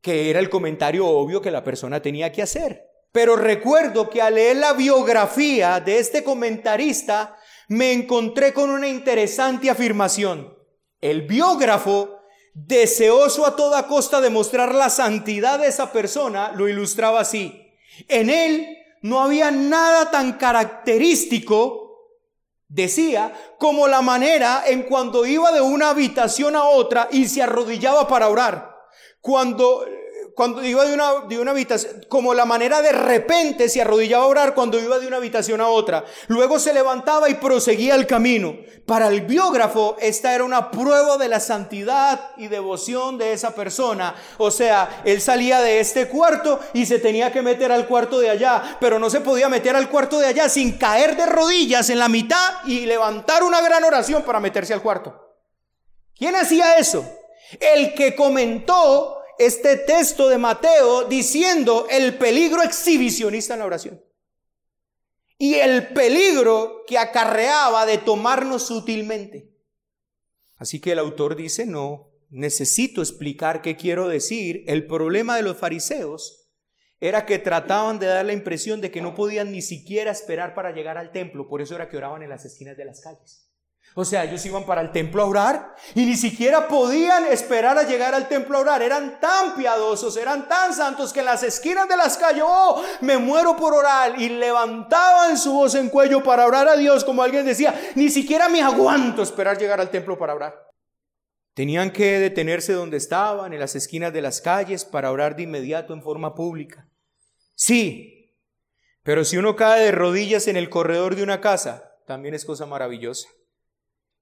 [0.00, 2.86] que era el comentario obvio que la persona tenía que hacer.
[3.12, 7.36] Pero recuerdo que al leer la biografía de este comentarista,
[7.68, 10.56] me encontré con una interesante afirmación.
[11.00, 12.19] El biógrafo
[12.54, 17.74] deseoso a toda costa de mostrar la santidad de esa persona, lo ilustraba así.
[18.08, 21.90] En él no había nada tan característico,
[22.68, 28.06] decía, como la manera en cuando iba de una habitación a otra y se arrodillaba
[28.06, 28.76] para orar.
[29.20, 29.84] Cuando
[30.40, 34.26] cuando iba de una, de una habitación, como la manera de repente se arrodillaba a
[34.26, 36.02] orar cuando iba de una habitación a otra.
[36.28, 38.56] Luego se levantaba y proseguía el camino.
[38.86, 44.14] Para el biógrafo, esta era una prueba de la santidad y devoción de esa persona.
[44.38, 48.30] O sea, él salía de este cuarto y se tenía que meter al cuarto de
[48.30, 51.98] allá, pero no se podía meter al cuarto de allá sin caer de rodillas en
[51.98, 55.36] la mitad y levantar una gran oración para meterse al cuarto.
[56.16, 57.04] ¿Quién hacía eso?
[57.60, 64.04] El que comentó este texto de Mateo diciendo el peligro exhibicionista en la oración.
[65.38, 69.50] Y el peligro que acarreaba de tomarnos sutilmente.
[70.58, 74.62] Así que el autor dice, no, necesito explicar qué quiero decir.
[74.66, 76.50] El problema de los fariseos
[77.00, 80.72] era que trataban de dar la impresión de que no podían ni siquiera esperar para
[80.72, 81.48] llegar al templo.
[81.48, 83.49] Por eso era que oraban en las esquinas de las calles.
[83.94, 87.82] O sea, ellos iban para el templo a orar y ni siquiera podían esperar a
[87.82, 88.82] llegar al templo a orar.
[88.82, 93.18] Eran tan piadosos, eran tan santos que en las esquinas de las calles, oh, me
[93.18, 94.20] muero por orar.
[94.20, 98.48] Y levantaban su voz en cuello para orar a Dios, como alguien decía, ni siquiera
[98.48, 100.70] me aguanto esperar llegar al templo para orar.
[101.54, 105.92] Tenían que detenerse donde estaban, en las esquinas de las calles, para orar de inmediato
[105.92, 106.86] en forma pública.
[107.56, 108.36] Sí,
[109.02, 112.66] pero si uno cae de rodillas en el corredor de una casa, también es cosa
[112.66, 113.28] maravillosa.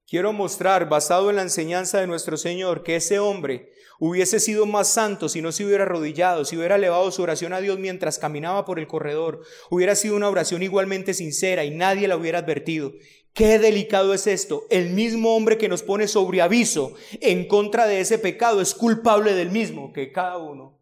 [0.09, 4.89] Quiero mostrar, basado en la enseñanza de nuestro Señor, que ese hombre hubiese sido más
[4.89, 8.65] santo si no se hubiera arrodillado, si hubiera elevado su oración a Dios mientras caminaba
[8.65, 9.43] por el corredor.
[9.69, 12.95] Hubiera sido una oración igualmente sincera y nadie la hubiera advertido.
[13.35, 14.65] Qué delicado es esto.
[14.71, 19.35] El mismo hombre que nos pone sobre aviso en contra de ese pecado es culpable
[19.35, 19.93] del mismo.
[19.93, 20.81] Que cada uno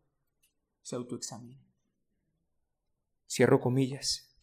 [0.83, 1.61] se autoexamine.
[3.29, 4.37] Cierro comillas.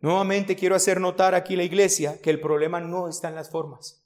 [0.00, 4.04] Nuevamente quiero hacer notar aquí la iglesia que el problema no está en las formas.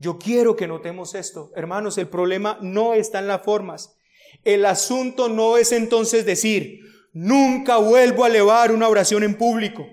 [0.00, 1.52] Yo quiero que notemos esto.
[1.54, 3.96] Hermanos, el problema no está en las formas.
[4.44, 6.80] El asunto no es entonces decir,
[7.12, 9.86] nunca vuelvo a elevar una oración en público.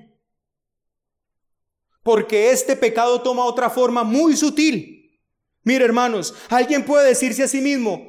[2.03, 5.19] Porque este pecado toma otra forma muy sutil.
[5.63, 8.01] Mire, hermanos, alguien puede decirse a sí mismo,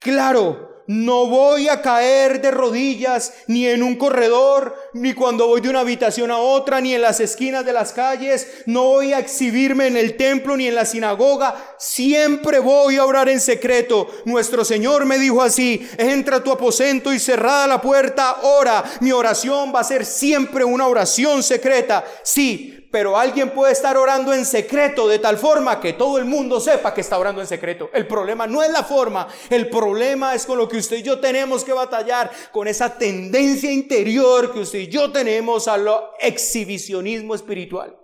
[0.00, 5.68] claro, no voy a caer de rodillas ni en un corredor, ni cuando voy de
[5.68, 8.48] una habitación a otra, ni en las esquinas de las calles.
[8.66, 11.76] No voy a exhibirme en el templo ni en la sinagoga.
[11.78, 14.08] Siempre voy a orar en secreto.
[14.24, 18.82] Nuestro Señor me dijo así, entra a tu aposento y cerrada la puerta, ora.
[18.98, 22.04] Mi oración va a ser siempre una oración secreta.
[22.24, 26.60] Sí, pero alguien puede estar orando en secreto de tal forma que todo el mundo
[26.60, 27.88] sepa que está orando en secreto.
[27.92, 31.20] El problema no es la forma, el problema es con lo que usted y yo
[31.20, 37.34] tenemos que batallar, con esa tendencia interior que usted y yo tenemos a lo exhibicionismo
[37.34, 37.96] espiritual.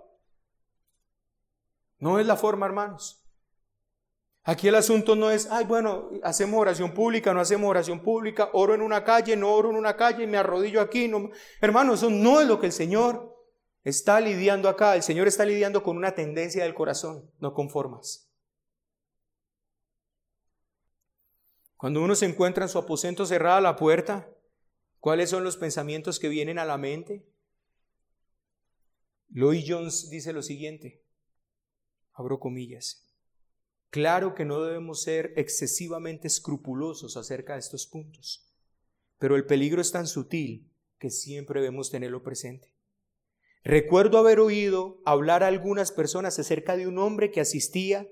[1.99, 3.23] No es la forma, hermanos.
[4.43, 8.73] Aquí el asunto no es, ay, bueno, hacemos oración pública, no hacemos oración pública, oro
[8.73, 11.09] en una calle, no oro en una calle, me arrodillo aquí.
[11.09, 11.31] No.
[11.59, 13.36] Hermano, eso no es lo que el Señor
[13.89, 18.29] está lidiando acá, el Señor está lidiando con una tendencia del corazón, no con formas.
[21.77, 24.29] Cuando uno se encuentra en su aposento cerrada la puerta,
[24.99, 27.25] ¿cuáles son los pensamientos que vienen a la mente?
[29.29, 31.05] Lloyd Jones dice lo siguiente,
[32.11, 33.07] abro comillas,
[33.89, 38.51] claro que no debemos ser excesivamente escrupulosos acerca de estos puntos,
[39.17, 42.76] pero el peligro es tan sutil que siempre debemos tenerlo presente.
[43.67, 48.07] Recuerdo haber oído hablar a algunas personas acerca de un hombre que asistía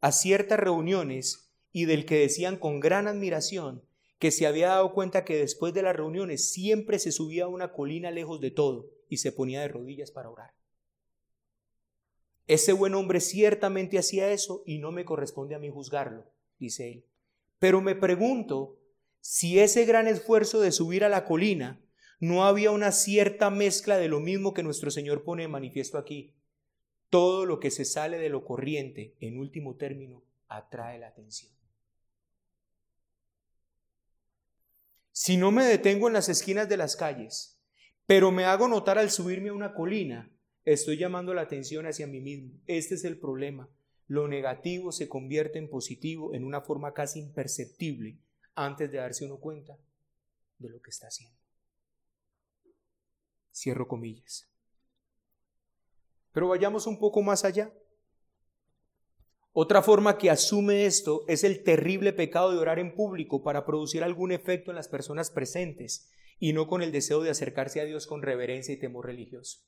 [0.00, 3.82] a ciertas reuniones y del que decían con gran admiración
[4.18, 7.74] que se había dado cuenta que después de las reuniones siempre se subía a una
[7.74, 10.54] colina lejos de todo y se ponía de rodillas para orar.
[12.46, 16.24] Ese buen hombre ciertamente hacía eso y no me corresponde a mí juzgarlo,
[16.58, 17.04] dice él.
[17.58, 18.78] Pero me pregunto
[19.20, 21.85] si ese gran esfuerzo de subir a la colina
[22.18, 26.34] no había una cierta mezcla de lo mismo que nuestro Señor pone en manifiesto aquí.
[27.10, 31.52] Todo lo que se sale de lo corriente, en último término, atrae la atención.
[35.12, 37.58] Si no me detengo en las esquinas de las calles,
[38.06, 40.30] pero me hago notar al subirme a una colina,
[40.64, 42.60] estoy llamando la atención hacia mí mismo.
[42.66, 43.68] Este es el problema.
[44.08, 48.18] Lo negativo se convierte en positivo en una forma casi imperceptible
[48.54, 49.76] antes de darse uno cuenta
[50.58, 51.45] de lo que está haciendo.
[53.56, 54.46] Cierro comillas.
[56.32, 57.72] Pero vayamos un poco más allá.
[59.52, 64.04] Otra forma que asume esto es el terrible pecado de orar en público para producir
[64.04, 68.06] algún efecto en las personas presentes y no con el deseo de acercarse a Dios
[68.06, 69.60] con reverencia y temor religioso.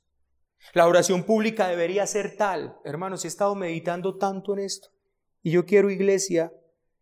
[0.74, 4.90] La oración pública debería ser tal, hermanos, he estado meditando tanto en esto
[5.42, 6.52] y yo quiero, iglesia,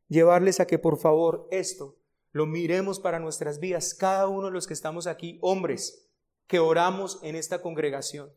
[0.07, 1.99] llevarles a que por favor esto
[2.31, 6.06] lo miremos para nuestras vidas, cada uno de los que estamos aquí, hombres,
[6.47, 8.31] que oramos en esta congregación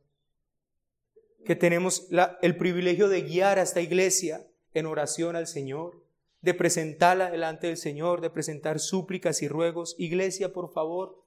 [1.45, 2.07] que tenemos
[2.41, 6.03] el privilegio de guiar a esta iglesia en oración al Señor,
[6.41, 9.95] de presentarla delante del Señor, de presentar súplicas y ruegos.
[9.97, 11.23] Iglesia, por favor,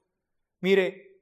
[0.59, 1.17] mire,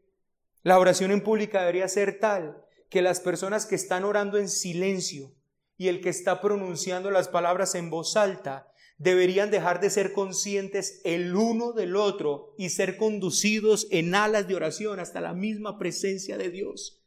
[0.64, 5.32] la oración en pública debería ser tal que las personas que están orando en silencio
[5.78, 8.71] y el que está pronunciando las palabras en voz alta
[9.02, 14.56] deberían dejar de ser conscientes el uno del otro y ser conducidos en alas de
[14.56, 17.02] oración hasta la misma presencia de Dios.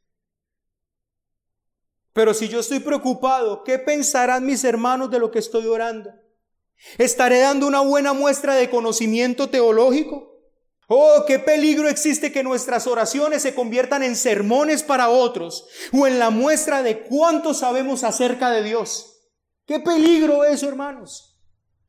[2.13, 6.11] Pero si yo estoy preocupado, ¿qué pensarán mis hermanos de lo que estoy orando?
[6.99, 10.33] ¿Estaré dando una buena muestra de conocimiento teológico?
[10.89, 16.19] Oh, qué peligro existe que nuestras oraciones se conviertan en sermones para otros o en
[16.19, 19.31] la muestra de cuánto sabemos acerca de Dios.
[19.65, 21.34] Qué peligro eso, hermanos.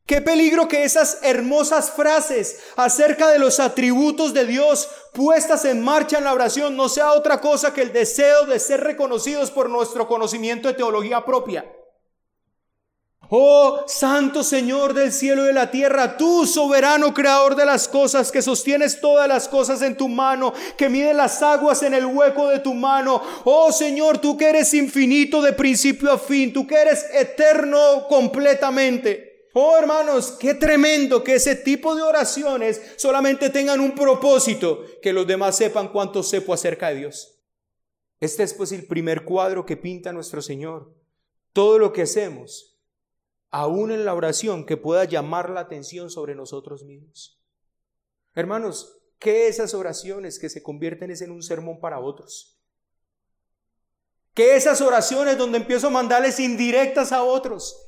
[0.06, 6.20] Qué peligro que esas hermosas frases acerca de los atributos de Dios puestas en marcha
[6.20, 10.08] en la oración no sea otra cosa que el deseo de ser reconocidos por nuestro
[10.08, 11.66] conocimiento de teología propia.
[13.30, 18.32] Oh, Santo Señor del cielo y de la tierra, tú soberano creador de las cosas,
[18.32, 22.50] que sostienes todas las cosas en tu mano, que mide las aguas en el hueco
[22.50, 23.20] de tu mano.
[23.46, 29.25] Oh Señor, tú que eres infinito de principio a fin, tú que eres eterno completamente.
[29.58, 35.26] Oh hermanos, qué tremendo que ese tipo de oraciones solamente tengan un propósito, que los
[35.26, 37.40] demás sepan cuánto sepo acerca de Dios.
[38.20, 40.94] Este es pues el primer cuadro que pinta nuestro Señor.
[41.54, 42.78] Todo lo que hacemos,
[43.50, 47.42] aún en la oración, que pueda llamar la atención sobre nosotros mismos.
[48.34, 52.60] Hermanos, ¿qué esas oraciones que se convierten en un sermón para otros?
[54.34, 57.85] ¿Qué esas oraciones donde empiezo a mandarles indirectas a otros?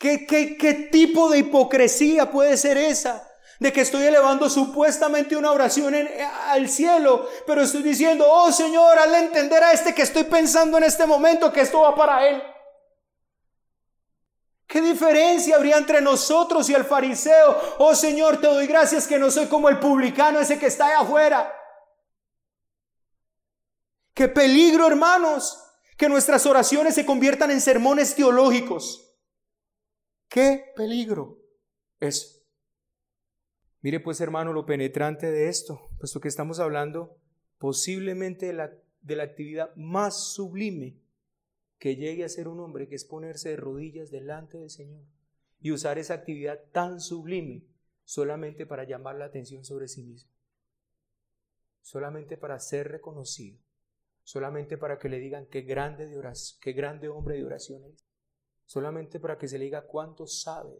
[0.00, 3.26] ¿Qué, qué, tipo de hipocresía puede ser esa?
[3.58, 5.94] de que estoy elevando supuestamente una oración
[6.46, 10.84] al cielo, pero estoy diciendo, oh Señor, hazle entender a este que estoy pensando en
[10.84, 12.42] este momento que esto va para él.
[14.66, 17.60] ¿Qué diferencia habría entre nosotros y el fariseo?
[17.80, 20.94] Oh Señor, te doy gracias que no soy como el publicano ese que está ahí
[20.98, 21.54] afuera.
[24.14, 25.62] Qué peligro, hermanos,
[25.98, 29.09] que nuestras oraciones se conviertan en sermones teológicos.
[30.30, 31.42] ¡Qué peligro
[31.98, 32.46] es!
[33.82, 37.18] Mire pues hermano lo penetrante de esto, puesto que estamos hablando
[37.58, 41.00] posiblemente de la, de la actividad más sublime
[41.80, 45.02] que llegue a ser un hombre, que es ponerse de rodillas delante del Señor
[45.60, 47.64] y usar esa actividad tan sublime
[48.04, 50.30] solamente para llamar la atención sobre sí mismo,
[51.80, 53.58] solamente para ser reconocido,
[54.22, 58.09] solamente para que le digan qué grande, de oración, qué grande hombre de oración es
[58.70, 60.70] solamente para que se le diga cuánto sabe.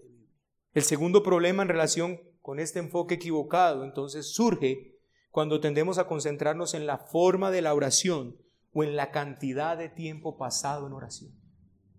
[0.75, 5.01] El segundo problema en relación con este enfoque equivocado entonces surge
[5.33, 8.37] cuando tendemos a concentrarnos en la forma de la oración
[8.73, 11.33] o en la cantidad de tiempo pasado en oración.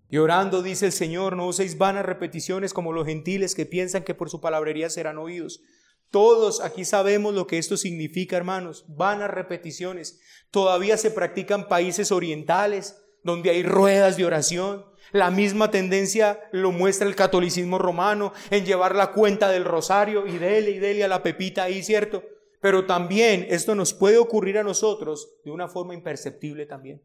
[0.07, 4.15] Y orando, dice el Señor, no uséis vanas repeticiones como los gentiles que piensan que
[4.15, 5.59] por su palabrería serán oídos.
[6.09, 8.85] Todos aquí sabemos lo que esto significa, hermanos.
[8.87, 10.21] Van a repeticiones.
[10.51, 14.85] Todavía se practican países orientales donde hay ruedas de oración.
[15.11, 20.37] La misma tendencia lo muestra el catolicismo romano en llevar la cuenta del rosario y
[20.37, 22.23] dele y dele a la pepita ahí, ¿cierto?
[22.61, 27.03] Pero también esto nos puede ocurrir a nosotros de una forma imperceptible también.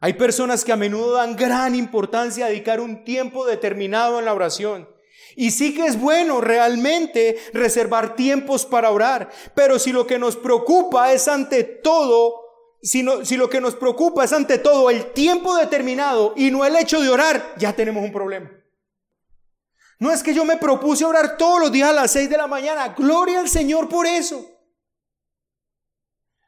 [0.00, 4.34] Hay personas que a menudo dan gran importancia a dedicar un tiempo determinado en la
[4.34, 4.88] oración.
[5.36, 10.36] Y sí que es bueno realmente reservar tiempos para orar, pero si lo que nos
[10.36, 12.41] preocupa es ante todo
[12.82, 17.00] si, lo que nos preocupa es ante todo el tiempo determinado y no el hecho
[17.00, 18.50] de orar, ya tenemos un problema.
[20.00, 22.48] No es que yo me propuse orar todos los días a las 6 de la
[22.48, 22.88] mañana.
[22.88, 24.44] Gloria al Señor por eso.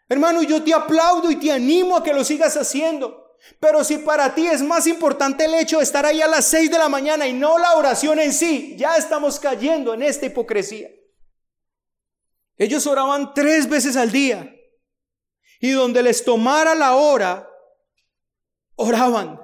[0.08, 3.36] Hermano, yo te aplaudo y te animo a que lo sigas haciendo.
[3.60, 6.68] Pero si para ti es más importante el hecho de estar ahí a las 6
[6.68, 10.88] de la mañana y no la oración en sí, ya estamos cayendo en esta hipocresía.
[12.56, 14.53] Ellos oraban tres veces al día
[15.64, 17.48] y donde les tomara la hora,
[18.76, 19.40] oraban,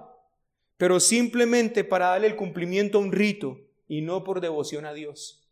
[0.76, 3.56] pero simplemente para darle el cumplimiento a un rito
[3.88, 5.50] y no por devoción a Dios.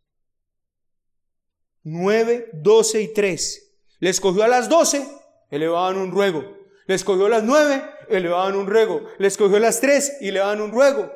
[1.85, 3.79] 9, 12 y 3.
[4.01, 5.09] Les cogió a las 12,
[5.51, 6.45] elevaban un ruego.
[6.87, 9.07] Les cogió a las 9, elevaban un ruego.
[9.17, 11.11] Les cogió a las 3 y elevaban un ruego.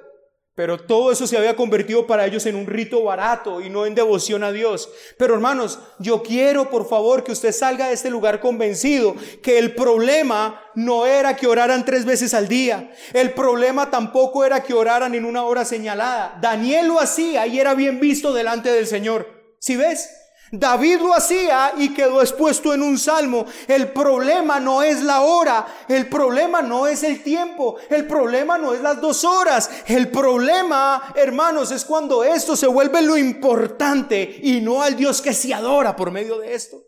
[0.55, 3.95] Pero todo eso se había convertido para ellos en un rito barato y no en
[3.95, 4.91] devoción a Dios.
[5.17, 9.75] Pero hermanos, yo quiero por favor que usted salga de este lugar convencido que el
[9.75, 12.91] problema no era que oraran tres veces al día.
[13.15, 16.39] El problema tampoco era que oraran en una hora señalada.
[16.43, 19.57] Daniel lo hacía y era bien visto delante del Señor.
[19.59, 20.11] ¿Sí ves?
[20.55, 23.47] David lo hacía y quedó expuesto en un salmo.
[23.67, 28.75] El problema no es la hora, el problema no es el tiempo, el problema no
[28.75, 29.71] es las dos horas.
[29.87, 35.33] El problema, hermanos, es cuando esto se vuelve lo importante y no al Dios que
[35.33, 36.83] se adora por medio de esto.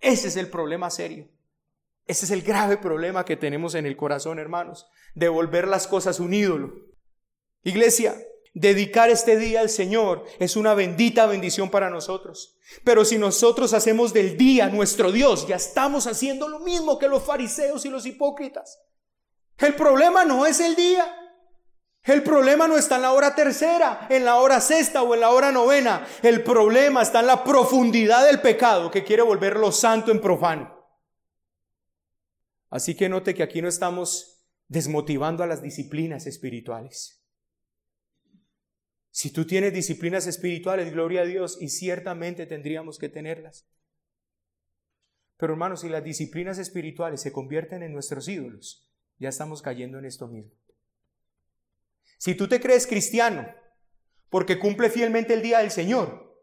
[0.00, 1.28] Ese es el problema serio.
[2.06, 6.18] Ese es el grave problema que tenemos en el corazón, hermanos, de volver las cosas
[6.18, 6.72] un ídolo.
[7.62, 8.16] Iglesia,
[8.58, 12.56] Dedicar este día al Señor es una bendita bendición para nosotros.
[12.84, 17.22] Pero si nosotros hacemos del día nuestro Dios, ya estamos haciendo lo mismo que los
[17.22, 18.80] fariseos y los hipócritas.
[19.58, 21.04] El problema no es el día.
[22.02, 25.32] El problema no está en la hora tercera, en la hora sexta o en la
[25.32, 26.06] hora novena.
[26.22, 30.74] El problema está en la profundidad del pecado que quiere volverlo santo en profano.
[32.70, 37.25] Así que note que aquí no estamos desmotivando a las disciplinas espirituales.
[39.16, 43.66] Si tú tienes disciplinas espirituales, gloria a Dios, y ciertamente tendríamos que tenerlas.
[45.38, 50.04] Pero hermanos, si las disciplinas espirituales se convierten en nuestros ídolos, ya estamos cayendo en
[50.04, 50.52] esto mismo.
[52.18, 53.48] Si tú te crees cristiano
[54.28, 56.38] porque cumple fielmente el día del Señor,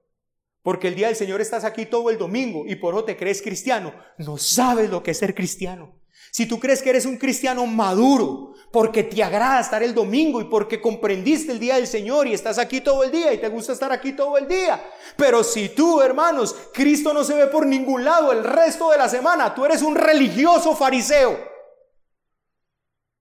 [0.63, 3.43] porque el día del Señor estás aquí todo el domingo y por eso te crees
[3.43, 6.02] cristiano, no sabes lo que es ser cristiano.
[6.31, 10.45] Si tú crees que eres un cristiano maduro, porque te agrada estar el domingo y
[10.45, 13.73] porque comprendiste el día del Señor y estás aquí todo el día y te gusta
[13.73, 14.83] estar aquí todo el día.
[15.15, 19.07] Pero si tú, hermanos, Cristo no se ve por ningún lado el resto de la
[19.07, 21.37] semana, tú eres un religioso fariseo.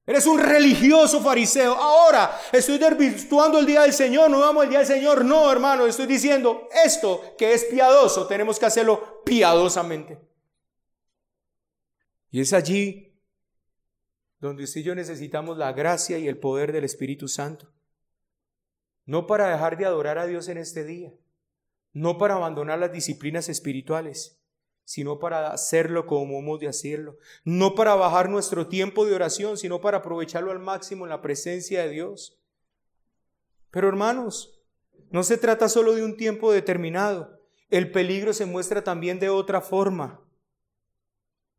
[0.06, 1.74] Eres un religioso fariseo.
[1.74, 5.22] Ahora estoy desvirtuando el día del Señor, no vamos el día del Señor.
[5.22, 10.31] No, hermano, estoy diciendo esto que es piadoso, tenemos que hacerlo piadosamente.
[12.32, 13.14] Y es allí
[14.40, 17.70] donde usted y yo necesitamos la gracia y el poder del Espíritu Santo.
[19.04, 21.12] No para dejar de adorar a Dios en este día,
[21.92, 24.40] no para abandonar las disciplinas espirituales,
[24.84, 29.80] sino para hacerlo como hemos de hacerlo, no para bajar nuestro tiempo de oración, sino
[29.80, 32.40] para aprovecharlo al máximo en la presencia de Dios.
[33.70, 34.64] Pero hermanos,
[35.10, 39.60] no se trata solo de un tiempo determinado, el peligro se muestra también de otra
[39.60, 40.21] forma.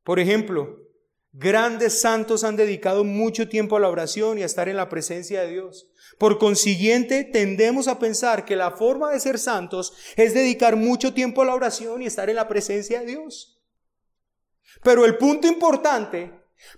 [0.03, 0.83] Por ejemplo,
[1.35, 5.41] Grandes santos han dedicado mucho tiempo a la oración y a estar en la presencia
[5.41, 5.89] de Dios.
[6.19, 11.41] Por consiguiente, tendemos a pensar que la forma de ser santos es dedicar mucho tiempo
[11.41, 13.59] a la oración y estar en la presencia de Dios.
[14.83, 16.31] Pero el punto importante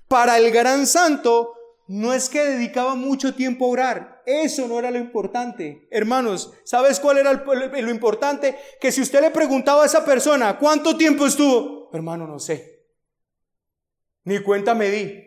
[0.08, 1.52] para el gran santo
[1.90, 4.24] no es que dedicaba mucho tiempo a orar.
[4.26, 5.86] Eso no era lo importante.
[5.92, 8.56] Hermanos, ¿sabes cuál era lo importante?
[8.80, 11.90] Que si usted le preguntaba a esa persona, ¿cuánto tiempo estuvo?
[11.92, 12.75] Hermano, no sé
[14.26, 15.26] ni cuenta me di.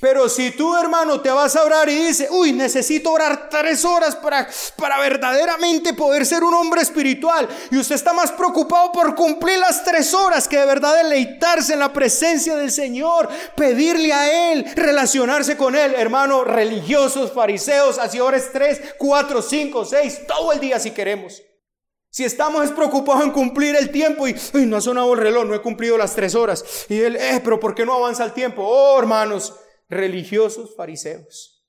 [0.00, 4.16] Pero si tú, hermano, te vas a orar y dices, uy, necesito orar tres horas
[4.16, 9.58] para, para verdaderamente poder ser un hombre espiritual, y usted está más preocupado por cumplir
[9.58, 14.66] las tres horas que de verdad deleitarse en la presencia del Señor, pedirle a Él,
[14.74, 20.80] relacionarse con Él, hermano, religiosos, fariseos, así ores tres, cuatro, cinco, seis, todo el día
[20.80, 21.42] si queremos.
[22.16, 25.60] Si estamos preocupados en cumplir el tiempo y no ha sonado el reloj, no he
[25.60, 26.86] cumplido las tres horas.
[26.88, 28.62] Y él, eh, pero ¿por qué no avanza el tiempo?
[28.66, 29.54] Oh, hermanos,
[29.90, 31.62] religiosos fariseos.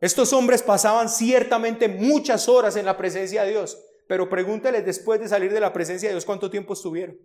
[0.00, 5.28] Estos hombres pasaban ciertamente muchas horas en la presencia de Dios, pero pregúnteles después de
[5.28, 7.16] salir de la presencia de Dios cuánto tiempo estuvieron.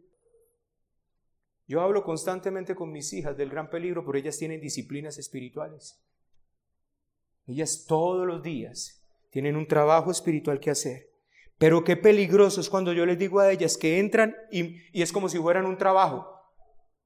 [1.65, 5.99] Yo hablo constantemente con mis hijas del gran peligro, pero ellas tienen disciplinas espirituales.
[7.47, 11.10] Ellas todos los días tienen un trabajo espiritual que hacer.
[11.61, 15.29] Pero qué peligroso es cuando yo les digo a ellas que entran y, es como
[15.29, 16.27] si fueran un trabajo.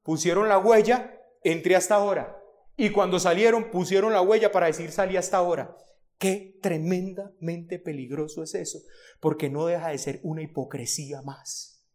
[0.01, 2.41] Pusieron la huella, entré hasta ahora.
[2.77, 5.75] Y cuando salieron, pusieron la huella para decir salí hasta ahora.
[6.17, 8.79] Qué tremendamente peligroso es eso,
[9.19, 11.85] porque no deja de ser una hipocresía más.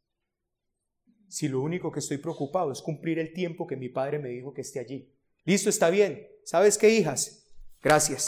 [1.29, 4.53] Si lo único que estoy preocupado es cumplir el tiempo que mi padre me dijo
[4.53, 5.11] que esté allí.
[5.45, 6.29] Listo, está bien.
[6.45, 7.43] ¿Sabes qué, hijas?
[7.81, 8.27] Gracias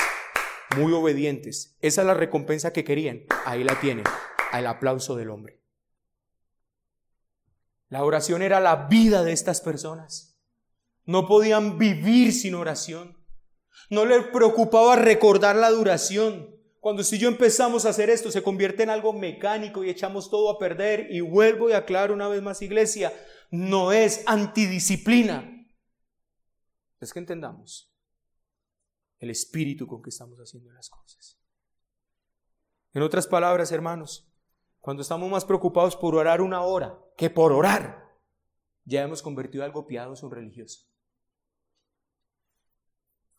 [0.77, 1.77] muy obedientes.
[1.81, 3.25] Esa es la recompensa que querían.
[3.45, 4.05] Ahí la tienen,
[4.51, 5.61] al aplauso del hombre.
[7.89, 10.39] La oración era la vida de estas personas.
[11.05, 13.19] No podían vivir sin oración.
[13.91, 16.57] No les preocupaba recordar la duración.
[16.81, 20.51] Cuando si yo empezamos a hacer esto, se convierte en algo mecánico y echamos todo
[20.51, 21.09] a perder.
[21.11, 23.13] Y vuelvo y aclaro una vez más, iglesia,
[23.51, 25.49] no es antidisciplina.
[27.01, 27.92] Es que entendamos
[29.23, 31.39] el espíritu con que estamos haciendo las cosas.
[32.93, 34.29] En otras palabras, hermanos,
[34.81, 38.03] cuando estamos más preocupados por orar una hora que por orar,
[38.85, 40.89] ya hemos convertido algo piadoso en religioso.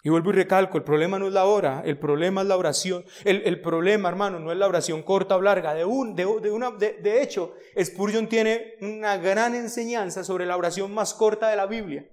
[0.03, 3.03] Y vuelvo y recalco, el problema no es la hora, el problema es la oración.
[3.25, 5.73] El, problema, hermano, no es la oración corta o larga.
[5.73, 10.93] De, un, de, una, de, de hecho, Spurgeon tiene una gran enseñanza sobre la oración
[10.93, 12.09] más corta de la Biblia.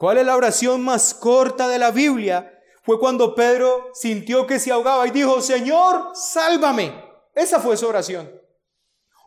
[0.00, 2.58] ¿Cuál es la oración más corta de la Biblia?
[2.84, 7.04] Fue cuando Pedro sintió que se ahogaba y dijo, Señor, sálvame.
[7.34, 8.32] Esa fue su oración.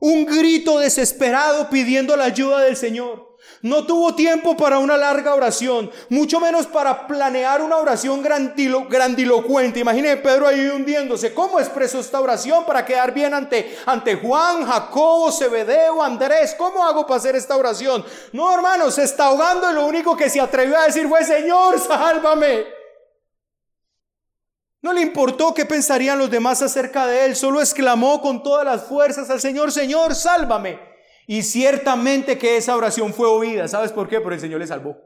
[0.01, 3.32] Un grito desesperado pidiendo la ayuda del Señor.
[3.64, 9.80] No tuvo tiempo para una larga oración, mucho menos para planear una oración grandilocuente.
[9.80, 11.34] Imagine Pedro ahí hundiéndose.
[11.34, 16.53] ¿Cómo expreso esta oración para quedar bien ante, ante Juan, Jacobo, Zebedeo, Andrés?
[16.57, 18.03] ¿Cómo hago para hacer esta oración?
[18.34, 21.80] No, hermano, se está ahogando y lo único que se atrevió a decir fue, Señor,
[21.80, 22.66] sálvame.
[24.82, 28.84] No le importó qué pensarían los demás acerca de él, solo exclamó con todas las
[28.84, 30.92] fuerzas al Señor, Señor, sálvame.
[31.28, 33.67] Y ciertamente que esa oración fue oída.
[33.67, 34.19] ¿Sabes por qué?
[34.19, 34.97] Porque el Señor le salvó.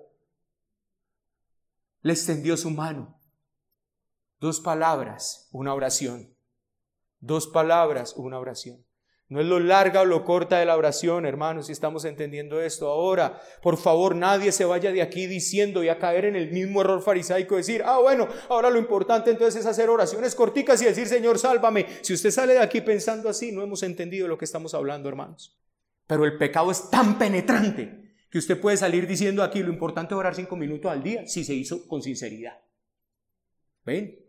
[2.02, 3.20] Le extendió su mano.
[4.40, 6.36] Dos palabras, una oración.
[7.20, 8.88] Dos palabras, una oración.
[9.30, 12.88] No es lo larga o lo corta de la oración, hermanos, si estamos entendiendo esto.
[12.88, 16.80] Ahora, por favor, nadie se vaya de aquí diciendo y a caer en el mismo
[16.80, 21.08] error farisaico, decir, ah, bueno, ahora lo importante entonces es hacer oraciones corticas y decir,
[21.08, 21.88] Señor, sálvame.
[22.04, 25.58] Si usted sale de aquí pensando así, no hemos entendido lo que estamos hablando, hermanos.
[26.08, 30.18] Pero el pecado es tan penetrante que usted puede salir diciendo aquí, lo importante es
[30.18, 32.60] orar cinco minutos al día, si se hizo con sinceridad.
[33.86, 34.20] ¿Ven?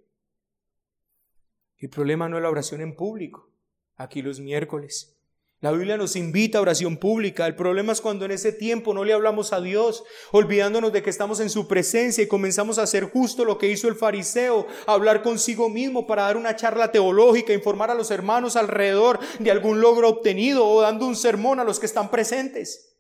[1.79, 3.51] El problema no es la oración en público,
[3.97, 5.18] aquí los miércoles.
[5.61, 7.45] La Biblia nos invita a oración pública.
[7.47, 11.11] El problema es cuando en ese tiempo no le hablamos a Dios, olvidándonos de que
[11.11, 15.21] estamos en su presencia y comenzamos a hacer justo lo que hizo el fariseo, hablar
[15.21, 20.09] consigo mismo para dar una charla teológica, informar a los hermanos alrededor de algún logro
[20.09, 22.95] obtenido o dando un sermón a los que están presentes.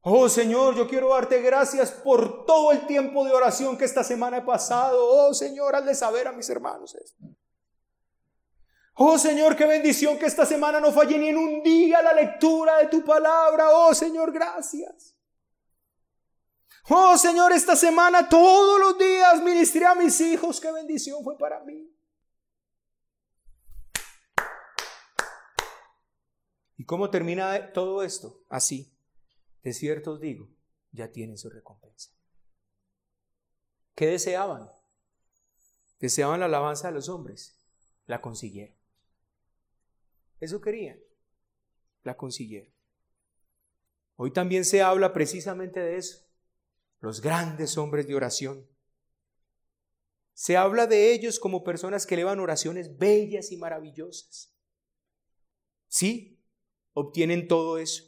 [0.00, 4.36] Oh Señor, yo quiero darte gracias por todo el tiempo de oración que esta semana
[4.36, 4.98] he pasado.
[5.00, 6.94] Oh Señor, hazle saber a mis hermanos.
[8.96, 12.78] Oh Señor, qué bendición que esta semana no falle ni en un día la lectura
[12.78, 13.70] de tu palabra.
[13.70, 15.16] Oh Señor, gracias.
[16.88, 20.60] Oh Señor, esta semana todos los días ministré a mis hijos.
[20.60, 21.90] Qué bendición fue para mí.
[26.76, 28.44] ¿Y cómo termina todo esto?
[28.48, 28.92] Así.
[29.62, 30.50] De cierto os digo,
[30.92, 32.10] ya tienen su recompensa.
[33.94, 34.70] ¿Qué deseaban?
[35.98, 37.58] Deseaban la alabanza de los hombres.
[38.06, 38.83] La consiguieron.
[40.44, 41.00] Eso querían.
[42.02, 42.70] La consiguieron.
[44.16, 46.18] Hoy también se habla precisamente de eso.
[47.00, 48.68] Los grandes hombres de oración.
[50.34, 54.54] Se habla de ellos como personas que elevan oraciones bellas y maravillosas.
[55.88, 56.44] Sí,
[56.92, 58.04] obtienen todo eso,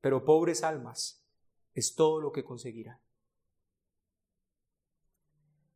[0.00, 1.26] pero pobres almas
[1.74, 3.00] es todo lo que conseguirán.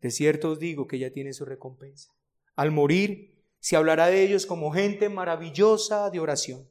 [0.00, 2.14] De cierto os digo que ya tiene su recompensa.
[2.54, 3.33] Al morir,
[3.64, 6.68] se hablará de ellos como gente maravillosa de oración.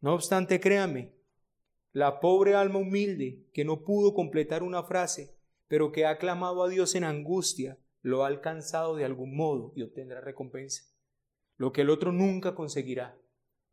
[0.00, 1.12] No obstante, créame,
[1.90, 5.34] la pobre alma humilde que no pudo completar una frase,
[5.66, 9.82] pero que ha clamado a Dios en angustia, lo ha alcanzado de algún modo y
[9.82, 10.84] obtendrá recompensa.
[11.56, 13.18] Lo que el otro nunca conseguirá,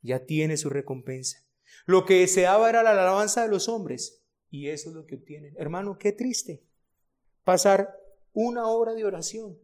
[0.02, 1.46] ya tiene su recompensa.
[1.86, 5.54] Lo que deseaba era la alabanza de los hombres, y eso es lo que obtienen.
[5.60, 6.64] Hermano, qué triste
[7.44, 7.96] pasar
[8.32, 9.60] una hora de oración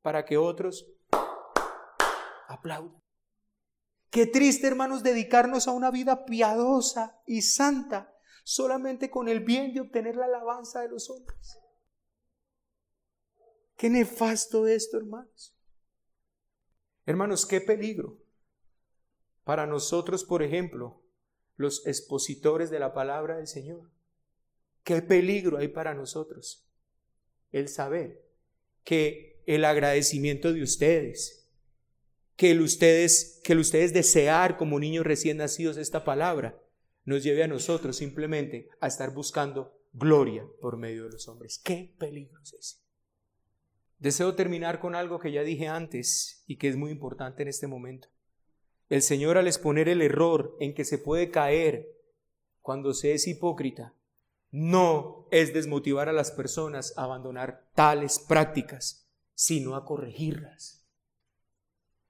[0.00, 0.88] para que otros
[2.62, 3.02] aplaudan.
[4.10, 9.80] Qué triste, hermanos, dedicarnos a una vida piadosa y santa solamente con el bien de
[9.80, 11.58] obtener la alabanza de los hombres.
[13.76, 15.56] Qué nefasto esto, hermanos.
[17.04, 18.18] Hermanos, qué peligro
[19.44, 21.02] para nosotros, por ejemplo,
[21.56, 23.90] los expositores de la palabra del Señor.
[24.84, 26.68] Qué peligro hay para nosotros
[27.50, 28.24] el saber
[28.84, 31.41] que el agradecimiento de ustedes,
[32.42, 36.60] que el ustedes, que el ustedes desear como niños recién nacidos esta palabra,
[37.04, 41.60] nos lleve a nosotros simplemente a estar buscando gloria por medio de los hombres.
[41.62, 42.76] ¿Qué peligro es ese?
[44.00, 47.68] Deseo terminar con algo que ya dije antes y que es muy importante en este
[47.68, 48.08] momento.
[48.88, 51.96] El Señor al exponer el error en que se puede caer
[52.60, 53.94] cuando se es hipócrita,
[54.50, 60.81] no es desmotivar a las personas a abandonar tales prácticas, sino a corregirlas.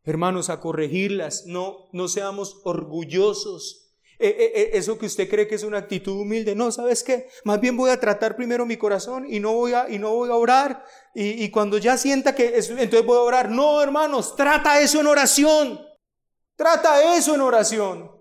[0.05, 3.83] Hermanos, a corregirlas, no, no seamos orgullosos
[4.25, 6.55] eh, eh, eh, eso que usted cree que es una actitud humilde.
[6.55, 7.29] No, ¿sabes qué?
[7.43, 10.31] Más bien voy a tratar primero mi corazón y no voy a, y no voy
[10.31, 10.85] a orar.
[11.13, 13.51] Y, cuando ya sienta que es, entonces voy a orar.
[13.51, 15.85] No, hermanos, trata eso en oración.
[16.55, 18.13] Trata eso en oración.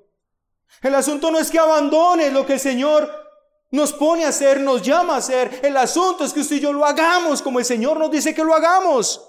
[0.81, 3.07] El asunto no es que abandones lo que el Señor
[3.69, 5.59] nos pone a hacer, nos llama a hacer.
[5.61, 8.43] El asunto es que usted y yo lo hagamos como el Señor nos dice que
[8.43, 9.23] lo hagamos.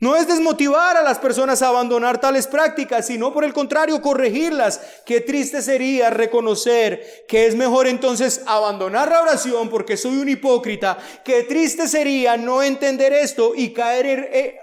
[0.00, 4.80] No es desmotivar a las personas a abandonar tales prácticas, sino por el contrario corregirlas.
[5.06, 10.98] Qué triste sería reconocer que es mejor entonces abandonar la oración porque soy un hipócrita.
[11.24, 14.58] Qué triste sería no entender esto y caer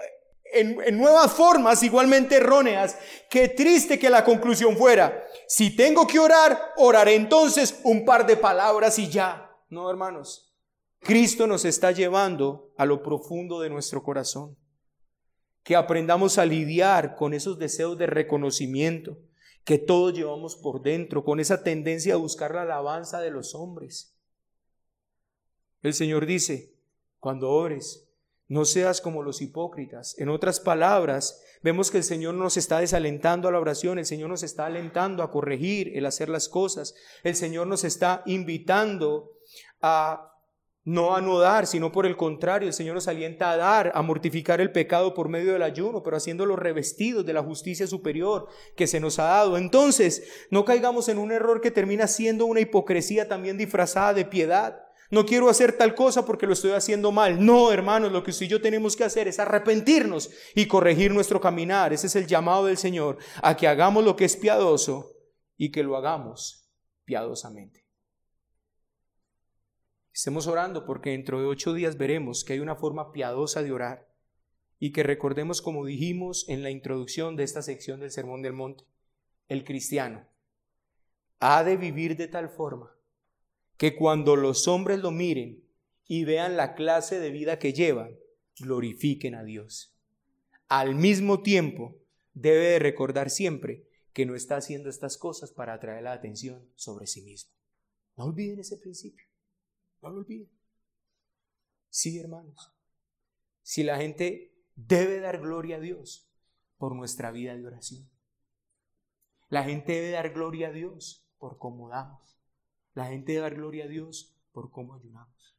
[0.52, 2.96] en, en nuevas formas igualmente erróneas.
[3.30, 8.36] Qué triste que la conclusión fuera, si tengo que orar, oraré entonces un par de
[8.36, 9.50] palabras y ya.
[9.70, 10.54] No, hermanos.
[11.00, 14.56] Cristo nos está llevando a lo profundo de nuestro corazón
[15.62, 19.18] que aprendamos a lidiar con esos deseos de reconocimiento
[19.64, 24.16] que todos llevamos por dentro, con esa tendencia a buscar la alabanza de los hombres.
[25.82, 26.74] El Señor dice,
[27.20, 28.08] cuando ores,
[28.48, 30.18] no seas como los hipócritas.
[30.18, 34.28] En otras palabras, vemos que el Señor nos está desalentando a la oración, el Señor
[34.28, 39.30] nos está alentando a corregir el hacer las cosas, el Señor nos está invitando
[39.80, 40.31] a
[40.84, 44.02] no a no dar, sino por el contrario, el Señor nos alienta a dar, a
[44.02, 48.88] mortificar el pecado por medio del ayuno, pero haciéndolo revestidos de la justicia superior que
[48.88, 49.56] se nos ha dado.
[49.56, 54.80] Entonces, no caigamos en un error que termina siendo una hipocresía también disfrazada de piedad.
[55.12, 57.44] No quiero hacer tal cosa porque lo estoy haciendo mal.
[57.44, 61.40] No, hermanos, lo que usted y yo tenemos que hacer es arrepentirnos y corregir nuestro
[61.40, 61.92] caminar.
[61.92, 65.12] Ese es el llamado del Señor, a que hagamos lo que es piadoso
[65.56, 66.66] y que lo hagamos
[67.04, 67.81] piadosamente.
[70.12, 74.12] Estemos orando porque dentro de ocho días veremos que hay una forma piadosa de orar
[74.78, 78.84] y que recordemos como dijimos en la introducción de esta sección del Sermón del Monte,
[79.48, 80.26] el cristiano
[81.40, 82.94] ha de vivir de tal forma
[83.76, 85.64] que cuando los hombres lo miren
[86.06, 88.16] y vean la clase de vida que llevan,
[88.60, 89.96] glorifiquen a Dios.
[90.68, 91.96] Al mismo tiempo,
[92.34, 97.06] debe de recordar siempre que no está haciendo estas cosas para atraer la atención sobre
[97.06, 97.50] sí mismo.
[98.16, 99.31] No olviden ese principio.
[100.02, 100.50] No lo olviden.
[101.88, 102.72] Sí, hermanos.
[103.62, 106.28] Si la gente debe dar gloria a Dios
[106.76, 108.10] por nuestra vida de oración.
[109.48, 112.40] La gente debe dar gloria a Dios por cómo damos.
[112.94, 115.56] La gente debe dar gloria a Dios por cómo ayunamos.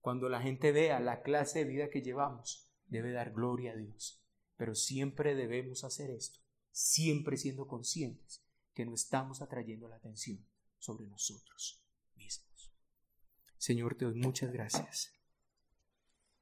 [0.00, 4.22] Cuando la gente vea la clase de vida que llevamos, debe dar gloria a Dios.
[4.56, 6.40] Pero siempre debemos hacer esto,
[6.70, 10.44] siempre siendo conscientes que no estamos atrayendo la atención
[10.78, 11.82] sobre nosotros
[12.16, 12.53] mismos.
[13.64, 15.13] Señor, te doy muchas gracias.